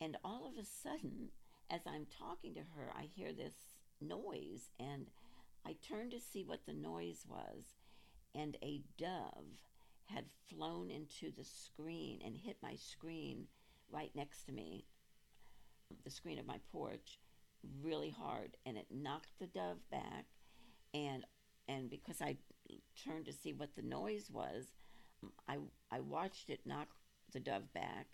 And 0.00 0.16
all 0.24 0.46
of 0.46 0.58
a 0.58 0.64
sudden, 0.66 1.28
as 1.70 1.80
I'm 1.86 2.06
talking 2.06 2.54
to 2.54 2.60
her, 2.60 2.90
I 2.94 3.08
hear 3.14 3.32
this 3.32 3.54
noise 4.00 4.70
and 4.78 5.06
I 5.64 5.74
turned 5.86 6.12
to 6.12 6.20
see 6.20 6.44
what 6.44 6.66
the 6.66 6.72
noise 6.74 7.24
was, 7.28 7.64
and 8.34 8.56
a 8.62 8.82
dove 8.98 9.64
had 10.04 10.26
flown 10.48 10.90
into 10.90 11.32
the 11.36 11.44
screen 11.44 12.20
and 12.24 12.36
hit 12.36 12.56
my 12.62 12.76
screen 12.76 13.46
right 13.90 14.12
next 14.14 14.44
to 14.44 14.52
me, 14.52 14.84
the 16.04 16.10
screen 16.10 16.38
of 16.38 16.46
my 16.46 16.58
porch, 16.70 17.18
really 17.82 18.10
hard, 18.10 18.56
and 18.64 18.76
it 18.76 18.86
knocked 18.90 19.38
the 19.40 19.46
dove 19.46 19.78
back. 19.90 20.26
And 20.94 21.24
and 21.68 21.90
because 21.90 22.22
I 22.22 22.36
turned 23.04 23.26
to 23.26 23.32
see 23.32 23.52
what 23.52 23.74
the 23.74 23.82
noise 23.82 24.30
was, 24.30 24.66
I 25.48 25.58
I 25.90 26.00
watched 26.00 26.50
it 26.50 26.60
knock 26.66 26.88
the 27.32 27.40
dove 27.40 27.72
back, 27.72 28.06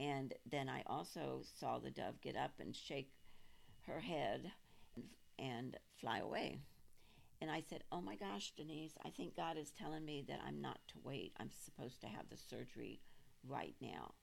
and 0.00 0.34
then 0.50 0.68
I 0.68 0.82
also 0.86 1.42
saw 1.58 1.78
the 1.78 1.90
dove 1.90 2.20
get 2.20 2.36
up 2.36 2.52
and 2.60 2.74
shake 2.74 3.12
her 3.86 4.00
head 4.00 4.52
and, 4.96 5.04
and 5.38 5.76
fly 6.00 6.18
away. 6.18 6.60
And 7.40 7.50
I 7.50 7.60
said, 7.60 7.84
Oh 7.92 8.00
my 8.00 8.16
gosh, 8.16 8.52
Denise, 8.56 8.96
I 9.04 9.10
think 9.10 9.36
God 9.36 9.56
is 9.56 9.70
telling 9.70 10.04
me 10.04 10.24
that 10.28 10.40
I'm 10.46 10.60
not 10.60 10.78
to 10.88 10.94
wait. 11.02 11.32
I'm 11.38 11.50
supposed 11.50 12.00
to 12.00 12.08
have 12.08 12.28
the 12.30 12.36
surgery 12.36 13.00
right 13.46 13.74
now. 13.80 14.14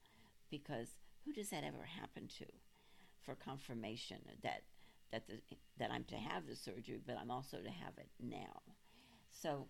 Because 0.50 0.88
who 1.24 1.32
does 1.32 1.50
that 1.50 1.64
ever 1.64 1.84
happen 1.84 2.28
to 2.38 2.46
for 3.22 3.34
confirmation 3.34 4.18
that 4.42 4.62
that 5.12 5.26
the, 5.28 5.40
that 5.78 5.90
I'm 5.90 6.04
to 6.04 6.16
have 6.16 6.46
the 6.46 6.56
surgery, 6.56 7.00
but 7.04 7.16
I'm 7.20 7.30
also 7.30 7.58
to 7.58 7.70
have 7.70 7.94
it 7.96 8.08
now. 8.20 8.62
So 9.30 9.66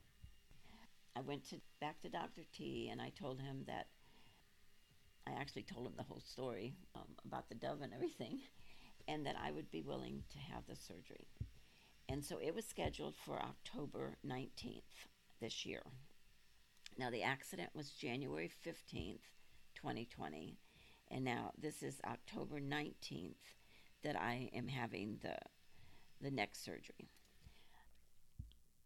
I 1.16 1.22
went 1.22 1.48
to 1.48 1.56
back 1.80 2.00
to 2.02 2.10
Dr. 2.10 2.42
T 2.52 2.90
and 2.92 3.00
I 3.00 3.10
told 3.18 3.40
him 3.40 3.64
that 3.66 3.86
I 5.26 5.32
actually 5.32 5.62
told 5.62 5.86
him 5.86 5.94
the 5.96 6.02
whole 6.02 6.20
story 6.20 6.74
um, 6.94 7.08
about 7.24 7.48
the 7.48 7.54
dove 7.54 7.80
and 7.82 7.92
everything, 7.92 8.40
and 9.08 9.24
that 9.26 9.36
I 9.42 9.50
would 9.50 9.70
be 9.70 9.82
willing 9.82 10.22
to 10.30 10.38
have 10.38 10.64
the 10.68 10.76
surgery. 10.76 11.26
And 12.08 12.24
so 12.24 12.38
it 12.40 12.54
was 12.54 12.64
scheduled 12.66 13.14
for 13.16 13.40
October 13.42 14.18
19th 14.24 14.82
this 15.40 15.66
year. 15.66 15.82
Now, 16.98 17.10
the 17.10 17.22
accident 17.22 17.70
was 17.74 17.90
January 17.90 18.50
15th, 18.64 19.18
2020, 19.74 20.58
and 21.10 21.24
now 21.24 21.52
this 21.60 21.82
is 21.82 22.00
October 22.06 22.60
19th 22.60 23.34
that 24.04 24.16
I 24.16 24.50
am 24.54 24.68
having 24.68 25.18
the, 25.22 25.36
the 26.20 26.30
neck 26.30 26.50
surgery. 26.52 27.10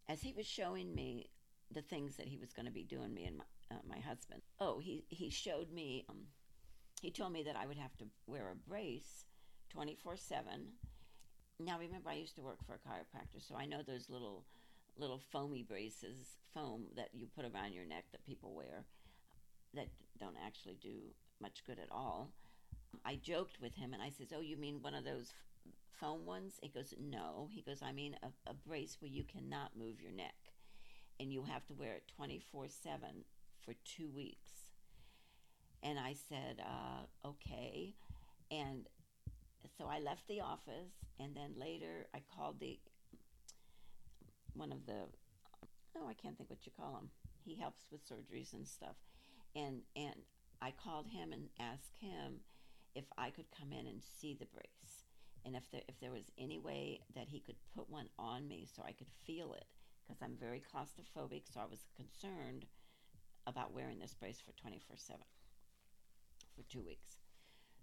As 0.08 0.22
he 0.22 0.32
was 0.32 0.46
showing 0.46 0.94
me 0.94 1.28
the 1.72 1.82
things 1.82 2.16
that 2.16 2.26
he 2.26 2.36
was 2.36 2.52
going 2.52 2.66
to 2.66 2.72
be 2.72 2.84
doing, 2.84 3.14
me 3.14 3.24
and 3.24 3.38
my, 3.38 3.44
uh, 3.70 3.80
my 3.88 3.98
husband, 4.00 4.42
oh, 4.60 4.78
he, 4.78 5.04
he 5.08 5.30
showed 5.30 5.72
me, 5.72 6.04
um, 6.08 6.22
he 7.00 7.10
told 7.10 7.32
me 7.32 7.42
that 7.44 7.56
I 7.56 7.66
would 7.66 7.78
have 7.78 7.96
to 7.98 8.06
wear 8.26 8.50
a 8.50 8.68
brace 8.68 9.24
24 9.70 10.16
7 10.16 10.72
now 11.64 11.78
remember, 11.78 12.08
I 12.10 12.14
used 12.14 12.36
to 12.36 12.42
work 12.42 12.58
for 12.66 12.74
a 12.74 12.78
chiropractor, 12.78 13.46
so 13.46 13.54
I 13.54 13.66
know 13.66 13.82
those 13.82 14.08
little 14.08 14.44
little 14.96 15.20
foamy 15.30 15.62
braces, 15.62 16.36
foam 16.52 16.86
that 16.96 17.08
you 17.12 17.26
put 17.34 17.44
around 17.44 17.72
your 17.72 17.86
neck 17.86 18.04
that 18.12 18.26
people 18.26 18.54
wear, 18.54 18.84
that 19.72 19.86
don't 20.18 20.36
actually 20.44 20.76
do 20.82 20.98
much 21.40 21.62
good 21.66 21.78
at 21.78 21.90
all. 21.90 22.32
I 23.04 23.16
joked 23.16 23.60
with 23.60 23.74
him 23.74 23.92
and 23.92 24.02
I 24.02 24.10
says, 24.10 24.32
"Oh, 24.34 24.40
you 24.40 24.56
mean 24.56 24.82
one 24.82 24.94
of 24.94 25.04
those 25.04 25.32
foam 25.92 26.24
ones?" 26.26 26.58
He 26.62 26.68
goes, 26.68 26.94
"No." 26.98 27.48
He 27.52 27.62
goes, 27.62 27.82
"I 27.82 27.92
mean 27.92 28.16
a, 28.22 28.50
a 28.50 28.54
brace 28.54 28.96
where 29.00 29.10
you 29.10 29.24
cannot 29.24 29.76
move 29.76 30.00
your 30.00 30.12
neck, 30.12 30.49
and 31.20 31.32
you 31.32 31.44
have 31.44 31.64
to 31.66 31.74
wear 31.74 31.92
it 31.94 32.10
twenty 32.16 32.40
four 32.50 32.66
seven 32.68 33.24
for 33.64 33.74
two 33.84 34.10
weeks." 34.10 34.72
And 35.82 35.98
I 35.98 36.14
said, 36.14 36.60
uh, 36.60 37.28
"Okay," 37.28 37.94
and 38.50 38.86
so 39.78 39.86
I 39.86 40.00
left 40.00 40.26
the 40.26 40.40
office, 40.40 40.92
and 41.18 41.36
then 41.36 41.52
later 41.56 42.06
I 42.14 42.20
called 42.34 42.58
the 42.60 42.80
one 44.54 44.72
of 44.72 44.86
the 44.86 45.04
oh 45.96 46.08
I 46.08 46.14
can't 46.14 46.36
think 46.36 46.50
what 46.50 46.66
you 46.66 46.72
call 46.76 46.96
him. 46.96 47.10
He 47.44 47.56
helps 47.56 47.86
with 47.90 48.08
surgeries 48.08 48.52
and 48.52 48.66
stuff, 48.66 48.96
and 49.54 49.82
and 49.94 50.16
I 50.60 50.72
called 50.72 51.08
him 51.08 51.32
and 51.32 51.48
asked 51.58 51.96
him 52.00 52.40
if 52.94 53.04
I 53.16 53.30
could 53.30 53.46
come 53.56 53.72
in 53.72 53.86
and 53.86 54.02
see 54.02 54.34
the 54.34 54.46
brace, 54.46 55.04
and 55.44 55.54
if 55.56 55.62
there 55.70 55.82
if 55.88 55.98
there 56.00 56.10
was 56.12 56.30
any 56.38 56.58
way 56.58 57.00
that 57.14 57.28
he 57.28 57.40
could 57.40 57.56
put 57.76 57.88
one 57.88 58.08
on 58.18 58.48
me 58.48 58.66
so 58.74 58.82
I 58.82 58.92
could 58.92 59.10
feel 59.26 59.54
it, 59.54 59.64
because 60.10 60.22
I'm 60.22 60.36
very 60.36 60.60
claustrophobic, 60.60 61.42
so 61.52 61.60
I 61.60 61.66
was 61.70 61.86
concerned 61.96 62.66
about 63.46 63.72
wearing 63.72 64.00
this 64.00 64.14
brace 64.14 64.40
for 64.44 64.52
24 64.60 64.96
7 64.96 65.20
for 66.56 66.62
two 66.68 66.82
weeks. 66.82 67.16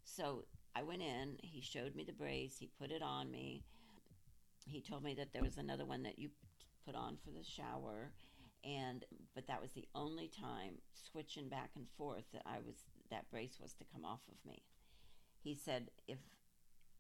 So 0.04 0.46
I 0.76 0.84
went 0.84 1.02
in, 1.02 1.38
he 1.42 1.62
showed 1.62 1.96
me 1.96 2.04
the 2.04 2.14
brace, 2.14 2.58
he 2.60 2.70
put 2.80 2.92
it 2.92 3.02
on 3.02 3.32
me. 3.32 3.64
He 4.66 4.82
told 4.82 5.04
me 5.04 5.14
that 5.16 5.32
there 5.32 5.44
was 5.44 5.58
another 5.58 5.86
one 5.86 6.04
that 6.04 6.20
you 6.20 6.30
put 6.86 6.96
on 6.96 7.18
for 7.24 7.32
the 7.32 7.44
shower 7.44 8.12
and 8.64 9.06
but 9.36 9.48
that 9.48 9.62
was 9.62 9.72
the 9.72 9.88
only 9.96 10.28
time 10.28 10.74
switching 11.12 11.48
back 11.48 11.70
and 11.76 11.86
forth 11.98 12.24
that 12.34 12.42
I 12.46 12.58
was 12.66 12.76
that 13.12 13.30
brace 13.30 13.58
was 13.62 13.74
to 13.74 13.86
come 13.94 14.04
off 14.04 14.22
of 14.30 14.50
me. 14.50 14.64
He 15.44 15.56
said 15.56 15.90
if 16.08 16.18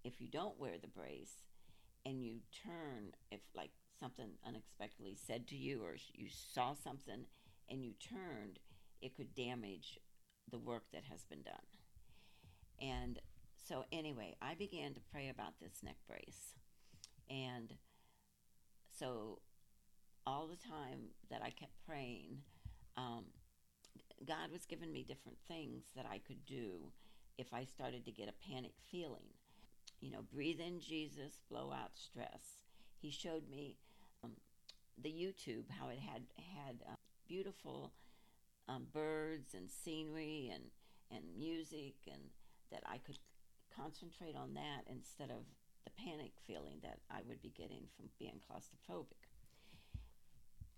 if 0.03 0.21
you 0.21 0.27
don't 0.29 0.59
wear 0.59 0.77
the 0.81 0.87
brace 0.87 1.43
and 2.05 2.23
you 2.23 2.39
turn 2.63 3.11
if 3.31 3.41
like 3.55 3.71
something 3.99 4.31
unexpectedly 4.45 5.15
said 5.15 5.47
to 5.47 5.55
you 5.55 5.83
or 5.83 5.95
you 6.13 6.27
saw 6.29 6.73
something 6.73 7.25
and 7.69 7.83
you 7.83 7.93
turned, 7.93 8.59
it 9.01 9.15
could 9.15 9.33
damage 9.35 9.99
the 10.49 10.57
work 10.57 10.83
that 10.93 11.03
has 11.09 11.23
been 11.25 11.41
done. 11.41 11.55
And 12.81 13.19
so, 13.67 13.85
anyway, 13.91 14.35
I 14.41 14.55
began 14.55 14.93
to 14.93 15.01
pray 15.11 15.29
about 15.29 15.59
this 15.59 15.83
neck 15.83 15.97
brace. 16.07 16.55
And 17.29 17.73
so, 18.97 19.39
all 20.25 20.47
the 20.47 20.55
time 20.55 21.09
that 21.29 21.41
I 21.43 21.49
kept 21.49 21.73
praying, 21.85 22.39
um, 22.95 23.25
God 24.25 24.51
was 24.51 24.65
giving 24.65 24.91
me 24.91 25.03
different 25.03 25.37
things 25.47 25.83
that 25.95 26.05
I 26.09 26.19
could 26.19 26.45
do 26.45 26.91
if 27.37 27.53
I 27.53 27.65
started 27.65 28.05
to 28.05 28.11
get 28.11 28.29
a 28.29 28.49
panic 28.49 28.73
feeling. 28.89 29.33
You 29.99 30.11
know, 30.11 30.21
breathe 30.33 30.59
in 30.59 30.79
Jesus, 30.79 31.39
blow 31.49 31.71
out 31.71 31.91
stress. 31.95 32.63
He 32.99 33.11
showed 33.11 33.49
me 33.49 33.77
the 35.01 35.09
YouTube 35.09 35.65
how 35.69 35.89
it 35.89 35.99
had 35.99 36.23
had 36.55 36.81
uh, 36.87 36.95
beautiful 37.27 37.93
um, 38.67 38.87
birds 38.91 39.53
and 39.53 39.69
scenery 39.69 40.51
and 40.53 40.63
and 41.11 41.23
music 41.37 41.95
and 42.11 42.21
that 42.71 42.83
I 42.85 42.97
could 42.97 43.17
concentrate 43.75 44.35
on 44.35 44.53
that 44.55 44.83
instead 44.89 45.29
of 45.29 45.45
the 45.85 45.91
panic 45.91 46.31
feeling 46.45 46.79
that 46.83 46.99
I 47.09 47.19
would 47.27 47.41
be 47.41 47.53
getting 47.55 47.87
from 47.95 48.09
being 48.19 48.41
claustrophobic. 48.43 49.31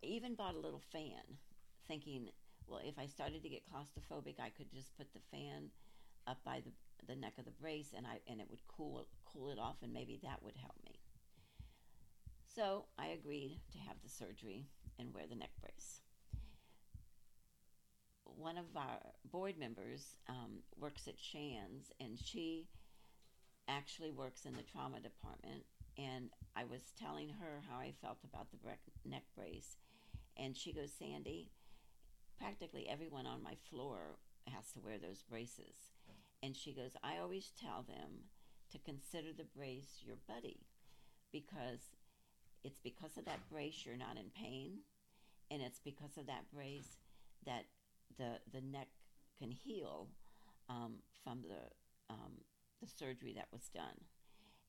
Even 0.04 0.36
bought 0.36 0.56
a 0.56 0.60
little 0.60 0.84
fan, 0.92 1.40
thinking, 1.88 2.30
well, 2.68 2.82
if 2.84 3.00
I 3.00 3.08
started 3.08 3.42
to 3.42 3.50
get 3.50 3.64
claustrophobic, 3.66 4.40
I 4.40 4.50
could 4.50 4.72
just 4.72 4.96
put 4.96 5.12
the 5.14 5.20
fan 5.32 5.70
up 6.28 6.38
by 6.46 6.62
the, 6.64 6.72
the 7.08 7.20
neck 7.20 7.34
of 7.40 7.46
the 7.46 7.52
brace 7.52 7.94
and 7.96 8.06
I 8.06 8.20
and 8.30 8.40
it 8.40 8.48
would 8.50 8.62
cool 8.68 9.08
cool 9.26 9.50
it 9.50 9.58
off 9.58 9.78
and 9.82 9.92
maybe 9.92 10.20
that 10.24 10.44
would 10.44 10.56
help 10.58 10.76
me. 10.84 10.99
So 12.56 12.86
I 12.98 13.08
agreed 13.08 13.60
to 13.72 13.78
have 13.80 13.98
the 14.04 14.10
surgery 14.10 14.66
and 14.98 15.14
wear 15.14 15.28
the 15.28 15.36
neck 15.36 15.52
brace 15.62 16.02
one 18.40 18.58
of 18.58 18.66
our 18.76 19.00
board 19.32 19.58
members 19.58 20.16
um, 20.30 20.60
works 20.80 21.08
at 21.08 21.20
Shands, 21.20 21.92
and 22.00 22.18
she 22.18 22.68
actually 23.68 24.12
works 24.12 24.46
in 24.46 24.54
the 24.54 24.64
trauma 24.64 25.00
department. 25.00 25.64
And 25.98 26.30
I 26.56 26.64
was 26.64 26.94
telling 26.98 27.30
her 27.30 27.62
how 27.70 27.78
I 27.78 27.94
felt 28.02 28.20
about 28.24 28.48
the 28.52 28.58
neck 29.10 29.24
brace, 29.36 29.78
and 30.38 30.56
she 30.56 30.72
goes, 30.72 30.92
Sandy, 30.98 31.52
practically 32.38 32.88
everyone 32.90 33.28
on 33.28 33.44
my 33.44 33.56
floor 33.70 34.18
has 34.48 34.72
to 34.72 34.80
wear 34.80 34.98
those 34.98 35.22
braces. 35.22 35.92
And 36.42 36.56
she 36.56 36.72
goes, 36.72 36.92
I 37.04 37.18
always 37.18 37.52
tell 37.60 37.84
them 37.86 38.30
to 38.72 38.80
consider 38.80 39.34
the 39.38 39.44
brace 39.44 40.02
your 40.02 40.16
buddy 40.28 40.62
because 41.34 41.90
it's 42.64 42.80
because 42.84 43.18
of 43.18 43.26
that 43.26 43.40
brace 43.52 43.84
you're 43.86 43.98
not 43.98 44.18
in 44.18 44.30
pain, 44.36 44.80
and 45.52 45.62
it's 45.62 45.80
because 45.80 46.18
of 46.18 46.28
that 46.28 46.52
brace 46.54 46.98
that 47.46 47.66
the 48.18 48.40
the 48.52 48.62
neck 48.62 48.88
can 49.38 49.52
heal 49.52 50.08
um, 50.70 50.96
from 51.24 51.42
the 51.42 52.14
um, 52.14 52.34
the 52.82 52.88
surgery 52.88 53.34
that 53.36 53.48
was 53.52 53.70
done. 53.74 54.06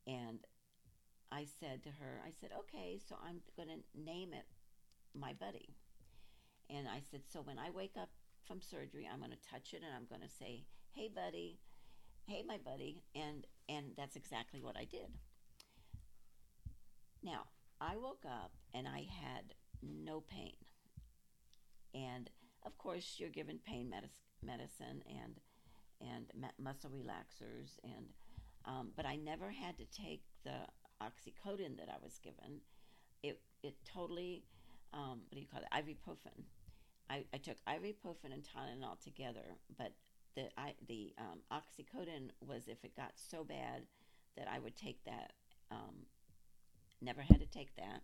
And 0.07 0.40
I 1.33 1.46
said 1.61 1.83
to 1.85 1.90
her, 1.90 2.20
I 2.26 2.31
said, 2.40 2.50
okay, 2.59 2.98
so 3.09 3.16
I'm 3.24 3.40
going 3.57 3.68
to 3.68 4.00
name 4.00 4.33
it 4.33 4.46
my 5.14 5.33
buddy. 5.33 5.76
And 6.68 6.88
I 6.88 7.00
said, 7.11 7.22
so 7.33 7.40
when 7.42 7.59
I 7.59 7.70
wake 7.70 7.94
up 8.00 8.11
from 8.46 8.61
surgery, 8.61 9.09
I'm 9.11 9.20
going 9.20 9.31
to 9.31 9.50
touch 9.50 9.72
it 9.72 9.83
and 9.85 9.94
I'm 9.94 10.07
going 10.09 10.26
to 10.29 10.35
say, 10.35 10.64
hey, 10.92 11.09
buddy, 11.14 11.59
hey, 12.26 12.44
my 12.46 12.59
buddy. 12.64 13.03
And, 13.14 13.46
and 13.68 13.92
that's 13.96 14.16
exactly 14.16 14.61
what 14.61 14.76
I 14.76 14.85
did. 14.85 15.11
Now, 17.22 17.46
I 17.81 17.97
woke 17.97 18.25
up 18.27 18.53
and 18.75 18.87
I 18.87 19.07
had 19.23 19.55
no 19.83 20.21
pain. 20.21 20.55
And 21.95 22.31
of 22.64 22.77
course, 22.79 23.16
you're 23.19 23.31
given 23.31 23.59
pain 23.59 23.90
medicine, 24.43 25.03
and 25.09 25.40
and 26.01 26.27
muscle 26.59 26.90
relaxers, 26.90 27.79
and 27.83 28.07
um, 28.64 28.90
but 28.97 29.07
I 29.07 29.16
never 29.16 29.51
had 29.51 29.77
to 29.79 29.85
take 29.87 30.23
the 30.45 30.66
oxycodone 31.03 31.79
that 31.79 31.88
I 31.88 31.97
was 32.03 32.19
given. 32.23 32.61
It 33.23 33.40
it 33.62 33.75
totally 33.85 34.45
um, 34.93 35.23
what 35.29 35.33
do 35.33 35.40
you 35.40 35.47
call 35.47 35.62
it 35.62 35.69
ibuprofen. 35.73 36.45
I, 37.09 37.25
I 37.35 37.38
took 37.38 37.57
ibuprofen 37.66 38.33
and 38.33 38.45
Tylenol 38.45 39.03
together, 39.03 39.57
but 39.77 39.93
the 40.37 40.49
I, 40.57 40.75
the 40.87 41.12
um, 41.19 41.40
oxycodone 41.53 42.31
was 42.47 42.69
if 42.69 42.85
it 42.85 42.95
got 42.95 43.12
so 43.14 43.43
bad 43.43 43.83
that 44.37 44.49
I 44.49 44.59
would 44.59 44.77
take 44.77 45.03
that. 45.05 45.33
Never 47.00 47.22
had 47.22 47.40
to 47.40 47.46
take 47.46 47.74
that. 47.76 48.02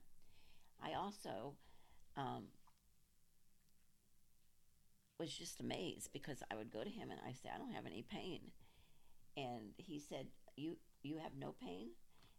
I 0.82 0.94
also 0.94 1.54
um, 2.16 2.44
was 5.18 5.32
just 5.32 5.60
amazed 5.60 6.10
because 6.12 6.42
I 6.50 6.56
would 6.56 6.70
go 6.70 6.82
to 6.82 6.90
him 6.90 7.10
and 7.10 7.20
I 7.26 7.32
said, 7.32 7.52
I 7.54 7.58
don't 7.58 7.72
have 7.72 7.86
any 7.86 8.02
pain. 8.02 8.40
And 9.36 9.72
he 9.76 9.98
said, 9.98 10.28
You 10.56 10.76
you 11.02 11.18
have 11.18 11.32
no 11.38 11.54
pain? 11.60 11.90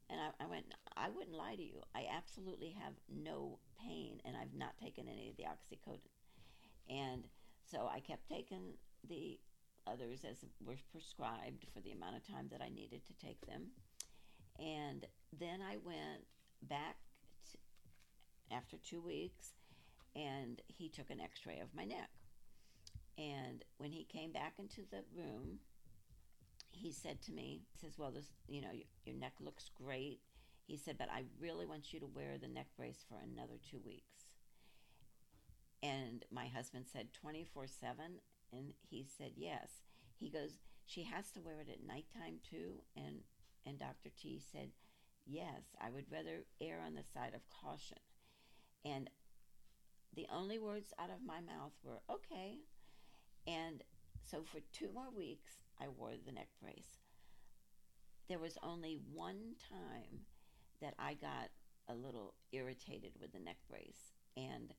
And 0.10 0.20
I, 0.22 0.44
I 0.44 0.48
went, 0.48 0.66
I 0.96 1.10
wouldn't 1.10 1.36
lie 1.36 1.56
to 1.56 1.62
you. 1.62 1.82
I 1.94 2.06
absolutely 2.16 2.76
have 2.82 2.94
no 3.10 3.60
pain 3.80 4.22
and 4.24 4.38
I've 4.38 4.54
not 4.56 4.78
taken 4.82 5.08
any 5.08 5.30
of 5.30 5.36
the 5.38 5.44
oxycodone. 5.44 6.00
And 6.90 7.26
so 7.70 7.90
I 7.92 8.00
kept 8.00 8.30
taking 8.30 8.76
the 9.08 9.38
others 9.86 10.22
as 10.30 10.38
were 10.66 10.76
prescribed 10.92 11.66
for 11.74 11.82
the 11.82 11.92
amount 11.92 12.16
of 12.16 12.28
time 12.28 12.48
that 12.52 12.62
I 12.62 12.70
needed 12.70 13.02
to 13.06 13.14
take 13.26 13.46
them. 13.46 13.68
And 14.60 15.06
then 15.38 15.60
I 15.62 15.76
went 15.84 16.24
back 16.62 16.98
after 18.52 18.78
two 18.78 19.02
weeks 19.02 19.54
and 20.16 20.62
he 20.68 20.90
took 20.90 21.10
an 21.10 21.20
x 21.22 21.46
ray 21.46 21.60
of 21.60 21.76
my 21.76 21.86
neck. 21.86 22.10
And 23.18 23.64
when 23.78 23.92
he 23.92 24.04
came 24.04 24.32
back 24.32 24.54
into 24.60 24.82
the 24.90 25.04
room, 25.16 25.60
he 26.72 26.92
said 26.92 27.22
to 27.24 27.32
me, 27.32 27.62
he 27.72 27.80
says, 27.80 27.98
Well, 27.98 28.12
this, 28.12 28.28
you 28.48 28.62
know, 28.62 28.72
your, 28.72 28.86
your 29.06 29.16
neck 29.16 29.34
looks 29.40 29.70
great. 29.76 30.20
He 30.66 30.78
said, 30.78 30.98
But 30.98 31.10
I 31.12 31.24
really 31.40 31.66
want 31.66 31.94
you 31.94 32.00
to 32.00 32.08
wear 32.08 32.38
the 32.38 32.48
neck 32.48 32.68
brace 32.78 33.04
for 33.08 33.20
another 33.20 33.56
two 33.70 33.80
weeks. 33.86 34.26
And 35.82 36.26
my 36.32 36.48
husband 36.48 36.86
said, 36.92 37.14
24 37.14 37.68
7. 37.68 37.96
And 38.54 38.74
he 38.90 39.06
said, 39.18 39.32
Yes. 39.36 39.70
He 40.20 40.30
goes, 40.30 40.60
She 40.86 41.04
has 41.04 41.32
to 41.32 41.42
wear 41.42 41.62
it 41.62 41.70
at 41.72 41.88
nighttime 41.88 42.40
too. 42.48 42.82
And, 42.96 43.22
and 43.66 43.80
Dr. 43.80 44.10
T 44.20 44.40
said, 44.52 44.70
Yes, 45.28 45.76
I 45.80 45.92
would 45.92 46.10
rather 46.12 46.46
err 46.60 46.82
on 46.82 46.96
the 46.96 47.04
side 47.04 47.36
of 47.36 47.48
caution. 47.50 48.00
And 48.86 49.10
the 50.14 50.28
only 50.30 50.60
words 50.60 50.94
out 51.00 51.10
of 51.10 51.24
my 51.26 51.40
mouth 51.40 51.74
were, 51.84 52.02
Okay. 52.10 52.58
And 53.48 53.84
so 54.24 54.44
for 54.44 54.60
two 54.74 54.90
more 54.94 55.12
weeks, 55.12 55.64
I 55.80 55.90
wore 55.90 56.16
the 56.18 56.32
neck 56.34 56.50
brace. 56.62 57.00
There 58.30 58.40
was 58.40 58.58
only 58.62 58.94
one 58.96 59.56
time 59.70 60.26
that 60.82 60.94
I 61.00 61.14
got 61.16 61.50
a 61.88 61.96
little 61.96 62.36
irritated 62.52 63.14
with 63.20 63.32
the 63.34 63.40
neck 63.40 63.58
brace, 63.70 64.14
and 64.36 64.74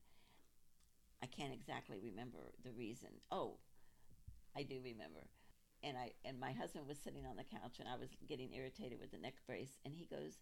I 1.21 1.27
can't 1.27 1.53
exactly 1.53 1.97
remember 1.99 2.53
the 2.63 2.71
reason. 2.71 3.09
Oh, 3.31 3.59
I 4.55 4.63
do 4.63 4.81
remember. 4.83 5.29
And 5.83 5.97
I 5.97 6.11
and 6.25 6.39
my 6.39 6.51
husband 6.51 6.87
was 6.87 6.99
sitting 6.99 7.25
on 7.25 7.37
the 7.37 7.43
couch, 7.43 7.79
and 7.79 7.87
I 7.87 7.95
was 7.95 8.09
getting 8.27 8.53
irritated 8.53 8.99
with 8.99 9.11
the 9.11 9.17
neck 9.17 9.35
brace, 9.47 9.79
and 9.85 9.93
he 9.95 10.05
goes, 10.05 10.39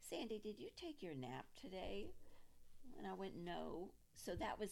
"Sandy, 0.00 0.38
did 0.38 0.58
you 0.58 0.70
take 0.76 1.02
your 1.02 1.14
nap 1.14 1.46
today?" 1.60 2.10
And 2.98 3.06
I 3.06 3.14
went, 3.14 3.36
"No." 3.36 3.92
So 4.16 4.34
that 4.34 4.58
was 4.58 4.70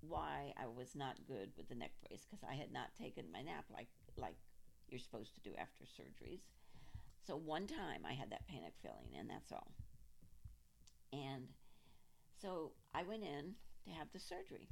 why 0.00 0.52
I 0.60 0.66
was 0.66 0.96
not 0.96 1.26
good 1.26 1.52
with 1.56 1.68
the 1.68 1.74
neck 1.74 1.92
brace 2.00 2.26
because 2.28 2.42
I 2.48 2.54
had 2.54 2.72
not 2.72 2.94
taken 2.98 3.30
my 3.30 3.42
nap 3.42 3.64
like 3.70 3.88
like 4.16 4.36
you're 4.88 4.98
supposed 4.98 5.34
to 5.34 5.40
do 5.40 5.54
after 5.58 5.84
surgeries. 5.84 6.40
So 7.26 7.36
one 7.36 7.66
time 7.66 8.02
I 8.06 8.12
had 8.12 8.30
that 8.30 8.48
panic 8.48 8.74
feeling, 8.82 9.16
and 9.18 9.30
that's 9.30 9.52
all. 9.52 9.72
And 11.12 11.48
so 12.40 12.72
I 12.94 13.02
went 13.02 13.22
in 13.22 13.54
to 13.84 13.90
have 13.90 14.08
the 14.12 14.18
surgery. 14.18 14.68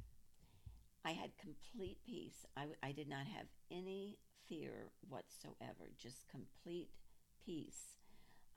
I 1.05 1.11
had 1.11 1.31
complete 1.37 1.97
peace. 2.05 2.45
I, 2.57 2.67
I 2.83 2.91
did 2.91 3.07
not 3.07 3.25
have 3.25 3.47
any 3.71 4.17
fear 4.51 4.91
whatsoever, 5.07 5.87
just 5.97 6.27
complete 6.27 6.89
peace. 7.45 7.95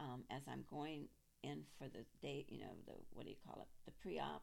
Um, 0.00 0.24
as 0.28 0.42
I'm 0.50 0.64
going 0.68 1.06
in 1.44 1.62
for 1.78 1.84
the 1.84 2.04
day, 2.20 2.44
you 2.48 2.58
know, 2.58 2.74
the 2.86 2.94
what 3.12 3.24
do 3.24 3.30
you 3.30 3.36
call 3.46 3.62
it, 3.62 3.68
the 3.86 3.92
pre-op, 4.02 4.42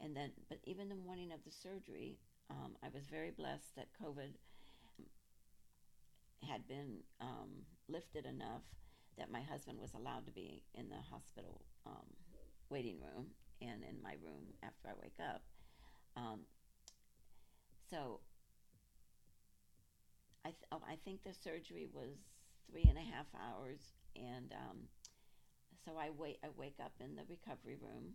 and 0.00 0.16
then, 0.16 0.32
but 0.48 0.58
even 0.64 0.88
the 0.88 0.94
morning 0.94 1.30
of 1.30 1.40
the 1.44 1.50
surgery, 1.50 2.16
um, 2.48 2.72
I 2.82 2.88
was 2.94 3.04
very 3.06 3.30
blessed 3.30 3.76
that 3.76 3.88
COVID 4.02 4.32
had 6.48 6.66
been 6.66 7.00
um, 7.20 7.50
lifted 7.88 8.24
enough 8.24 8.62
that 9.18 9.30
my 9.30 9.42
husband 9.42 9.78
was 9.78 9.92
allowed 9.92 10.24
to 10.24 10.32
be 10.32 10.62
in 10.74 10.88
the 10.88 11.02
hospital 11.10 11.60
um, 11.84 12.06
waiting 12.70 12.96
room 13.00 13.26
and 13.60 13.82
in 13.82 14.00
my 14.02 14.14
room 14.24 14.54
after 14.62 14.88
I 14.88 14.92
wake 15.02 15.18
up. 15.20 15.42
Um, 16.16 16.40
so 17.90 18.20
I, 20.48 20.56
th- 20.56 20.72
oh, 20.72 20.80
I 20.88 20.96
think 21.04 21.24
the 21.24 21.34
surgery 21.34 21.86
was 21.92 22.16
three 22.70 22.86
and 22.88 22.96
a 22.96 23.02
half 23.02 23.26
hours, 23.36 23.92
and 24.16 24.50
um, 24.52 24.78
so 25.84 25.92
I 25.98 26.08
wait. 26.08 26.38
I 26.42 26.48
wake 26.56 26.80
up 26.82 26.92
in 27.00 27.16
the 27.16 27.24
recovery 27.28 27.76
room, 27.76 28.14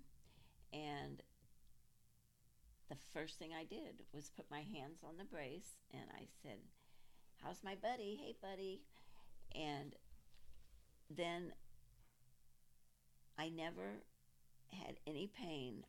and 0.74 1.22
the 2.89 2.98
first 3.13 3.38
thing 3.38 3.52
I 3.54 3.65
did 3.65 4.02
was 4.13 4.32
put 4.36 4.50
my 4.50 4.62
hands 4.74 5.04
on 5.04 5.17
the 5.17 5.26
brace, 5.26 5.78
and 5.93 6.10
I 6.17 6.26
said, 6.41 6.58
How's 7.43 7.63
my 7.63 7.76
buddy? 7.76 8.17
Hey, 8.19 8.34
buddy. 8.41 8.82
And 9.54 9.93
then 11.15 11.54
I 13.38 13.50
never 13.50 14.02
had 14.72 14.96
any 15.06 15.28
pain 15.28 15.86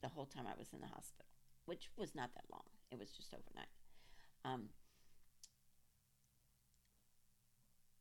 the 0.00 0.08
whole 0.08 0.24
time 0.24 0.46
I 0.46 0.58
was 0.58 0.72
in 0.72 0.80
the 0.80 0.86
hospital, 0.86 1.26
which 1.66 1.90
was 1.98 2.14
not 2.14 2.30
that 2.34 2.44
long. 2.50 2.64
It 2.90 2.98
was 2.98 3.10
just 3.10 3.34
overnight. 3.34 3.68
Um, 4.44 4.70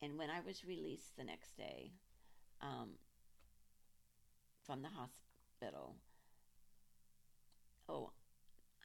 and 0.02 0.18
when 0.18 0.30
I 0.30 0.40
was 0.46 0.66
released 0.66 1.18
the 1.18 1.24
next 1.24 1.56
day 1.58 1.92
um, 2.62 2.92
from 4.66 4.82
the 4.82 4.90
hospital, 4.90 5.96
oh, 7.88 8.12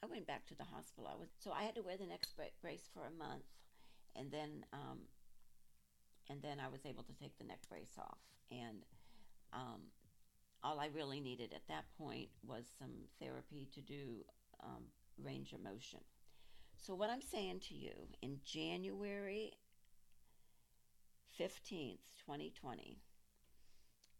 I 0.03 0.07
went 0.07 0.27
back 0.27 0.47
to 0.47 0.55
the 0.55 0.65
hospital. 0.65 1.09
I 1.13 1.19
was 1.19 1.29
so 1.39 1.53
I 1.53 1.63
had 1.63 1.75
to 1.77 1.83
wear 1.83 1.97
the 1.97 2.07
neck 2.07 2.27
brace 2.61 2.89
for 2.93 3.01
a 3.01 3.19
month 3.19 3.45
and 4.15 4.31
then 4.31 4.65
um, 4.73 4.99
and 6.29 6.43
then 6.43 6.59
I 6.61 6.69
was 6.69 6.81
able 6.85 7.05
to 7.05 7.13
take 7.15 7.39
the 7.39 7.45
neck 7.45 7.61
brace 7.69 7.95
off. 7.99 8.19
And 8.51 8.85
um, 9.53 9.81
all 10.63 10.81
I 10.81 10.87
really 10.87 11.21
needed 11.21 11.53
at 11.55 11.67
that 11.69 11.85
point 11.99 12.29
was 12.47 12.65
some 12.79 12.91
therapy 13.21 13.69
to 13.75 13.81
do 13.81 14.25
um, 14.63 14.85
range 15.23 15.53
of 15.53 15.63
motion. 15.63 16.01
So, 16.77 16.95
what 16.95 17.11
I'm 17.11 17.23
saying 17.23 17.61
to 17.69 17.75
you 17.75 17.93
in 18.23 18.39
January 18.45 19.53
15th, 21.39 21.99
2020, 22.25 22.99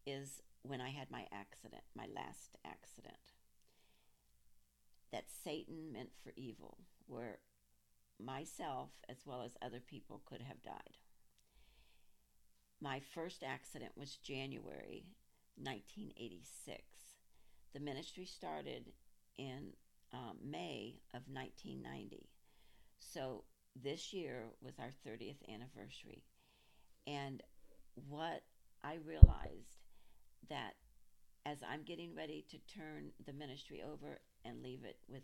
is 0.07 0.43
when 0.63 0.81
I 0.81 0.91
had 0.91 1.11
my 1.11 1.27
accident, 1.33 1.83
my 1.95 2.07
last 2.15 2.57
accident, 2.65 3.17
that 5.13 5.31
Satan 5.45 5.93
meant 5.93 6.11
for 6.23 6.33
evil, 6.37 6.79
where 7.07 7.39
myself 8.23 8.91
as 9.09 9.19
well 9.25 9.43
as 9.43 9.57
other 9.63 9.81
people 9.81 10.23
could 10.27 10.43
have 10.43 10.63
died. 10.63 10.99
My 12.81 13.01
first 13.01 13.43
accident 13.43 13.93
was 13.97 14.17
January 14.17 15.07
1986. 15.57 16.83
The 17.73 17.81
ministry 17.81 18.27
started 18.27 18.93
in 19.39 19.73
um, 20.13 20.37
May 20.45 21.01
of 21.15 21.23
1990. 21.29 22.29
So 22.99 23.45
this 23.75 24.13
year 24.13 24.45
was 24.61 24.79
our 24.79 24.91
30th 25.07 25.43
anniversary. 25.53 26.23
And 27.07 27.43
what 28.09 28.43
I 28.83 28.97
realized 29.07 29.85
that 30.49 30.75
as 31.45 31.59
I'm 31.69 31.83
getting 31.83 32.15
ready 32.15 32.45
to 32.51 32.59
turn 32.79 33.11
the 33.25 33.33
ministry 33.33 33.83
over 33.83 34.19
and 34.45 34.63
leave 34.63 34.85
it 34.85 34.99
with 35.09 35.23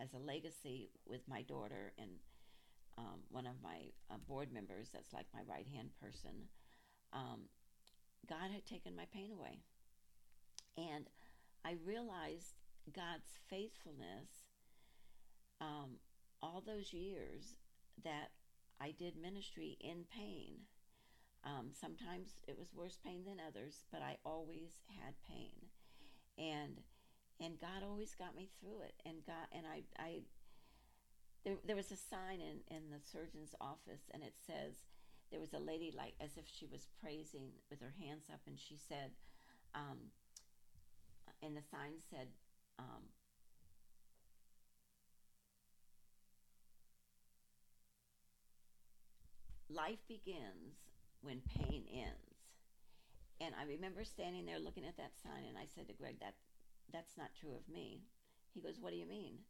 as 0.00 0.14
a 0.14 0.18
legacy 0.18 0.90
with 1.06 1.20
my 1.28 1.42
daughter 1.42 1.92
and 1.98 2.10
um, 2.98 3.20
one 3.30 3.46
of 3.46 3.54
my 3.62 3.90
uh, 4.10 4.16
board 4.28 4.52
members 4.52 4.88
that's 4.92 5.12
like 5.12 5.26
my 5.34 5.40
right 5.48 5.66
hand 5.74 5.90
person. 6.00 6.48
Um, 7.12 7.42
God 8.28 8.50
had 8.52 8.66
taken 8.66 8.96
my 8.96 9.04
pain 9.12 9.30
away. 9.32 9.60
And 10.76 11.06
I 11.64 11.76
realized 11.84 12.54
God's 12.94 13.38
faithfulness 13.48 14.48
um, 15.60 15.96
all 16.42 16.62
those 16.66 16.92
years 16.92 17.56
that 18.04 18.30
I 18.80 18.92
did 18.98 19.16
ministry 19.16 19.76
in 19.80 20.04
pain. 20.14 20.66
Um, 21.44 21.70
sometimes 21.72 22.38
it 22.46 22.56
was 22.56 22.72
worse 22.74 22.98
pain 23.04 23.24
than 23.24 23.38
others, 23.40 23.84
but 23.90 24.00
I 24.00 24.16
always 24.24 24.82
had 25.00 25.14
pain. 25.28 25.66
And 26.38 26.80
and 27.40 27.58
God 27.58 27.82
always 27.82 28.14
got 28.14 28.36
me 28.36 28.48
through 28.60 28.82
it. 28.82 28.94
And 29.04 29.26
God 29.26 29.46
and 29.50 29.66
I 29.66 29.82
I 29.98 30.22
there, 31.44 31.56
there 31.66 31.76
was 31.76 31.90
a 31.90 31.96
sign 31.96 32.40
in, 32.40 32.62
in 32.74 32.90
the 32.90 33.00
surgeon's 33.02 33.54
office, 33.60 34.06
and 34.14 34.22
it 34.22 34.34
says, 34.46 34.86
there 35.30 35.40
was 35.40 35.52
a 35.54 35.58
lady 35.58 35.92
like 35.96 36.14
as 36.20 36.36
if 36.36 36.44
she 36.46 36.66
was 36.66 36.86
praising 37.02 37.50
with 37.70 37.80
her 37.80 37.94
hands 37.98 38.24
up, 38.32 38.40
and 38.46 38.58
she 38.58 38.76
said, 38.76 39.10
um, 39.74 39.98
and 41.42 41.56
the 41.56 41.62
sign 41.62 41.98
said, 42.10 42.28
um, 42.78 43.10
life 49.68 49.98
begins 50.06 50.91
when 51.22 51.40
pain 51.40 51.86
ends. 51.92 52.52
And 53.40 53.54
I 53.54 53.64
remember 53.64 54.04
standing 54.04 54.46
there 54.46 54.58
looking 54.58 54.84
at 54.84 54.96
that 54.96 55.18
sign, 55.18 55.44
and 55.48 55.58
I 55.58 55.66
said 55.66 55.88
to 55.88 55.94
Greg, 55.94 56.20
"That 56.20 56.34
that's 56.92 57.16
not 57.16 57.34
true 57.34 57.54
of 57.54 57.68
me." 57.68 58.04
He 58.52 58.60
goes, 58.60 58.78
"What 58.78 58.90
do 58.90 58.96
you 58.96 59.06
mean?" 59.06 59.44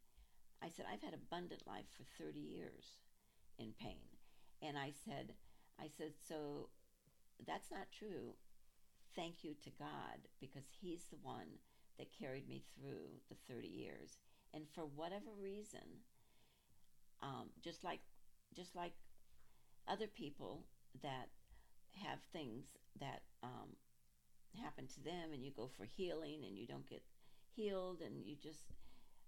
I 0.61 0.69
said, 0.69 0.85
"I've 0.85 1.01
had 1.01 1.13
abundant 1.13 1.67
life 1.67 1.89
for 1.91 2.03
30 2.03 2.39
years 2.39 2.99
in 3.57 3.73
pain." 3.73 4.17
And 4.61 4.77
I 4.77 4.91
said, 4.91 5.35
I 5.77 5.87
said, 5.87 6.13
"So 6.17 6.69
that's 7.45 7.71
not 7.71 7.91
true. 7.91 8.35
Thank 9.15 9.43
you 9.43 9.53
to 9.63 9.69
God 9.71 10.27
because 10.39 10.65
he's 10.81 11.05
the 11.05 11.17
one 11.17 11.59
that 11.97 12.17
carried 12.17 12.47
me 12.47 12.63
through 12.73 13.21
the 13.29 13.35
30 13.53 13.67
years. 13.67 14.17
And 14.53 14.65
for 14.73 14.85
whatever 14.85 15.31
reason, 15.39 16.03
um, 17.21 17.49
just 17.61 17.83
like 17.83 18.01
just 18.55 18.75
like 18.75 18.93
other 19.87 20.07
people 20.07 20.65
that 21.01 21.29
have 22.01 22.19
things 22.31 22.65
that 22.99 23.21
um, 23.43 23.75
happen 24.61 24.87
to 24.87 25.03
them 25.03 25.33
and 25.33 25.43
you 25.43 25.51
go 25.51 25.69
for 25.77 25.85
healing 25.85 26.43
and 26.47 26.57
you 26.57 26.67
don't 26.67 26.87
get 26.89 27.03
healed 27.55 28.01
and 28.01 28.25
you 28.25 28.35
just 28.35 28.65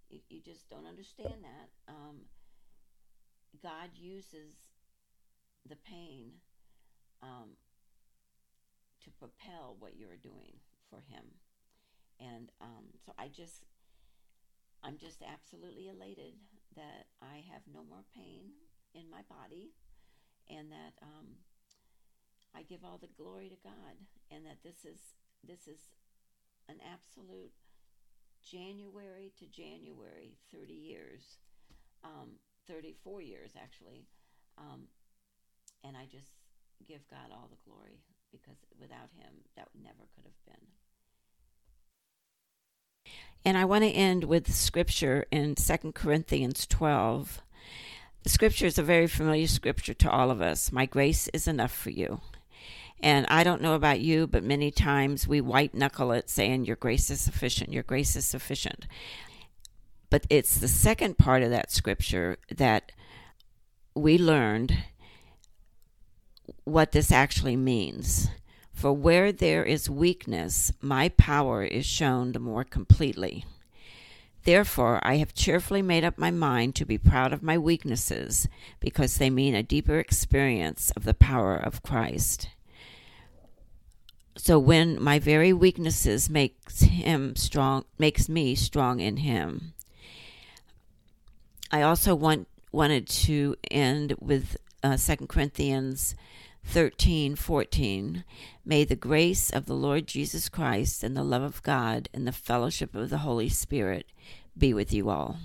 you, 0.10 0.19
you 0.30 0.39
just 0.41 0.69
don't 0.69 0.86
understand 0.86 1.43
that 1.43 1.69
um, 1.93 2.17
god 3.62 3.89
uses 3.95 4.54
the 5.67 5.75
pain 5.75 6.32
um, 7.23 7.58
to 9.04 9.10
propel 9.12 9.75
what 9.80 9.97
you're 9.97 10.17
doing 10.21 10.54
for 10.89 10.97
him. 10.97 11.23
And 12.19 12.49
um, 12.62 12.86
so 13.06 13.12
i 13.17 13.28
just 13.28 13.65
i'm 14.84 14.97
just 14.97 15.21
absolutely 15.21 15.89
elated 15.89 16.34
that 16.75 17.08
i 17.21 17.43
have 17.51 17.62
no 17.73 17.84
more 17.84 18.04
pain 18.15 18.51
in 18.93 19.10
my 19.10 19.21
body 19.28 19.71
and 20.49 20.71
that 20.71 20.93
um, 21.01 21.28
I 22.55 22.63
give 22.63 22.83
all 22.83 22.97
the 22.97 23.11
glory 23.21 23.49
to 23.49 23.57
God, 23.63 23.95
and 24.31 24.45
that 24.45 24.63
this 24.63 24.85
is 24.85 24.99
this 25.45 25.67
is 25.67 25.79
an 26.69 26.77
absolute 26.81 27.51
January 28.41 29.31
to 29.39 29.45
January, 29.45 30.37
30 30.53 30.73
years, 30.73 31.21
um, 32.03 32.39
34 32.67 33.21
years 33.21 33.51
actually, 33.61 34.05
um, 34.57 34.87
and 35.83 35.97
I 35.97 36.05
just 36.05 36.31
give 36.87 37.07
God 37.09 37.31
all 37.31 37.49
the 37.49 37.69
glory 37.69 37.99
because 38.31 38.57
without 38.79 39.09
Him, 39.17 39.33
that 39.55 39.69
never 39.81 40.07
could 40.15 40.25
have 40.25 40.45
been. 40.45 40.67
And 43.43 43.57
I 43.57 43.65
want 43.65 43.83
to 43.83 43.89
end 43.89 44.23
with 44.23 44.53
scripture 44.53 45.25
in 45.31 45.55
2 45.55 45.91
Corinthians 45.93 46.65
12. 46.65 47.41
The 48.23 48.29
scripture 48.29 48.65
is 48.65 48.79
a 48.79 48.83
very 48.83 49.05
familiar 49.05 49.45
scripture 49.45 49.93
to 49.93 50.09
all 50.09 50.31
of 50.31 50.41
us. 50.41 50.71
My 50.71 50.87
grace 50.87 51.27
is 51.27 51.47
enough 51.47 51.71
for 51.71 51.91
you. 51.91 52.21
And 53.01 53.25
I 53.29 53.43
don't 53.43 53.62
know 53.62 53.75
about 53.75 53.99
you, 53.99 54.25
but 54.25 54.43
many 54.43 54.71
times 54.71 55.27
we 55.27 55.41
white 55.41 55.73
knuckle 55.73 56.12
it 56.12 56.29
saying, 56.29 56.65
Your 56.65 56.75
grace 56.75 57.10
is 57.10 57.21
sufficient, 57.21 57.71
your 57.71 57.84
grace 57.84 58.15
is 58.15 58.25
sufficient. 58.25 58.88
But 60.10 60.25
it's 60.29 60.58
the 60.58 60.67
second 60.67 61.17
part 61.17 61.43
of 61.43 61.49
that 61.49 61.71
scripture 61.71 62.38
that 62.49 62.91
we 63.95 64.17
learned 64.17 64.77
what 66.63 66.91
this 66.91 67.12
actually 67.12 67.55
means. 67.55 68.29
For 68.73 68.91
where 68.91 69.31
there 69.31 69.63
is 69.63 69.89
weakness, 69.89 70.71
my 70.81 71.10
power 71.10 71.63
is 71.63 71.86
shown 71.86 72.34
the 72.34 72.39
more 72.39 72.63
completely. 72.63 73.45
Therefore, 74.43 74.99
I 75.01 75.17
have 75.17 75.34
cheerfully 75.34 75.81
made 75.81 76.03
up 76.03 76.17
my 76.17 76.29
mind 76.29 76.75
to 76.75 76.86
be 76.86 76.97
proud 76.97 77.34
of 77.34 77.41
my 77.41 77.58
weaknesses, 77.58 78.47
because 78.79 79.17
they 79.17 79.29
mean 79.29 79.55
a 79.55 79.63
deeper 79.63 79.97
experience 79.97 80.91
of 80.91 81.03
the 81.03 81.15
power 81.15 81.55
of 81.55 81.81
Christ. 81.81 82.49
So 84.37 84.59
when 84.59 85.01
my 85.01 85.19
very 85.19 85.53
weaknesses 85.53 86.29
makes 86.29 86.81
him 86.81 87.35
strong 87.35 87.85
makes 87.97 88.27
me 88.27 88.55
strong 88.55 88.99
in 88.99 89.17
him. 89.17 89.73
I 91.71 91.81
also 91.81 92.13
want 92.13 92.47
wanted 92.71 93.07
to 93.07 93.55
end 93.71 94.15
with 94.19 94.57
uh, 94.83 94.97
2 94.97 95.27
Corinthians 95.27 96.15
13 96.65 97.35
14. 97.35 98.23
May 98.65 98.83
the 98.83 98.95
grace 98.95 99.49
of 99.49 99.65
the 99.65 99.75
Lord 99.75 100.07
Jesus 100.07 100.49
Christ 100.49 101.03
and 101.03 101.15
the 101.15 101.23
love 101.23 101.43
of 101.43 101.63
God 101.63 102.09
and 102.13 102.27
the 102.27 102.31
fellowship 102.31 102.93
of 102.95 103.09
the 103.09 103.19
Holy 103.19 103.49
Spirit 103.49 104.07
be 104.57 104.73
with 104.73 104.91
you 104.91 105.09
all. 105.09 105.37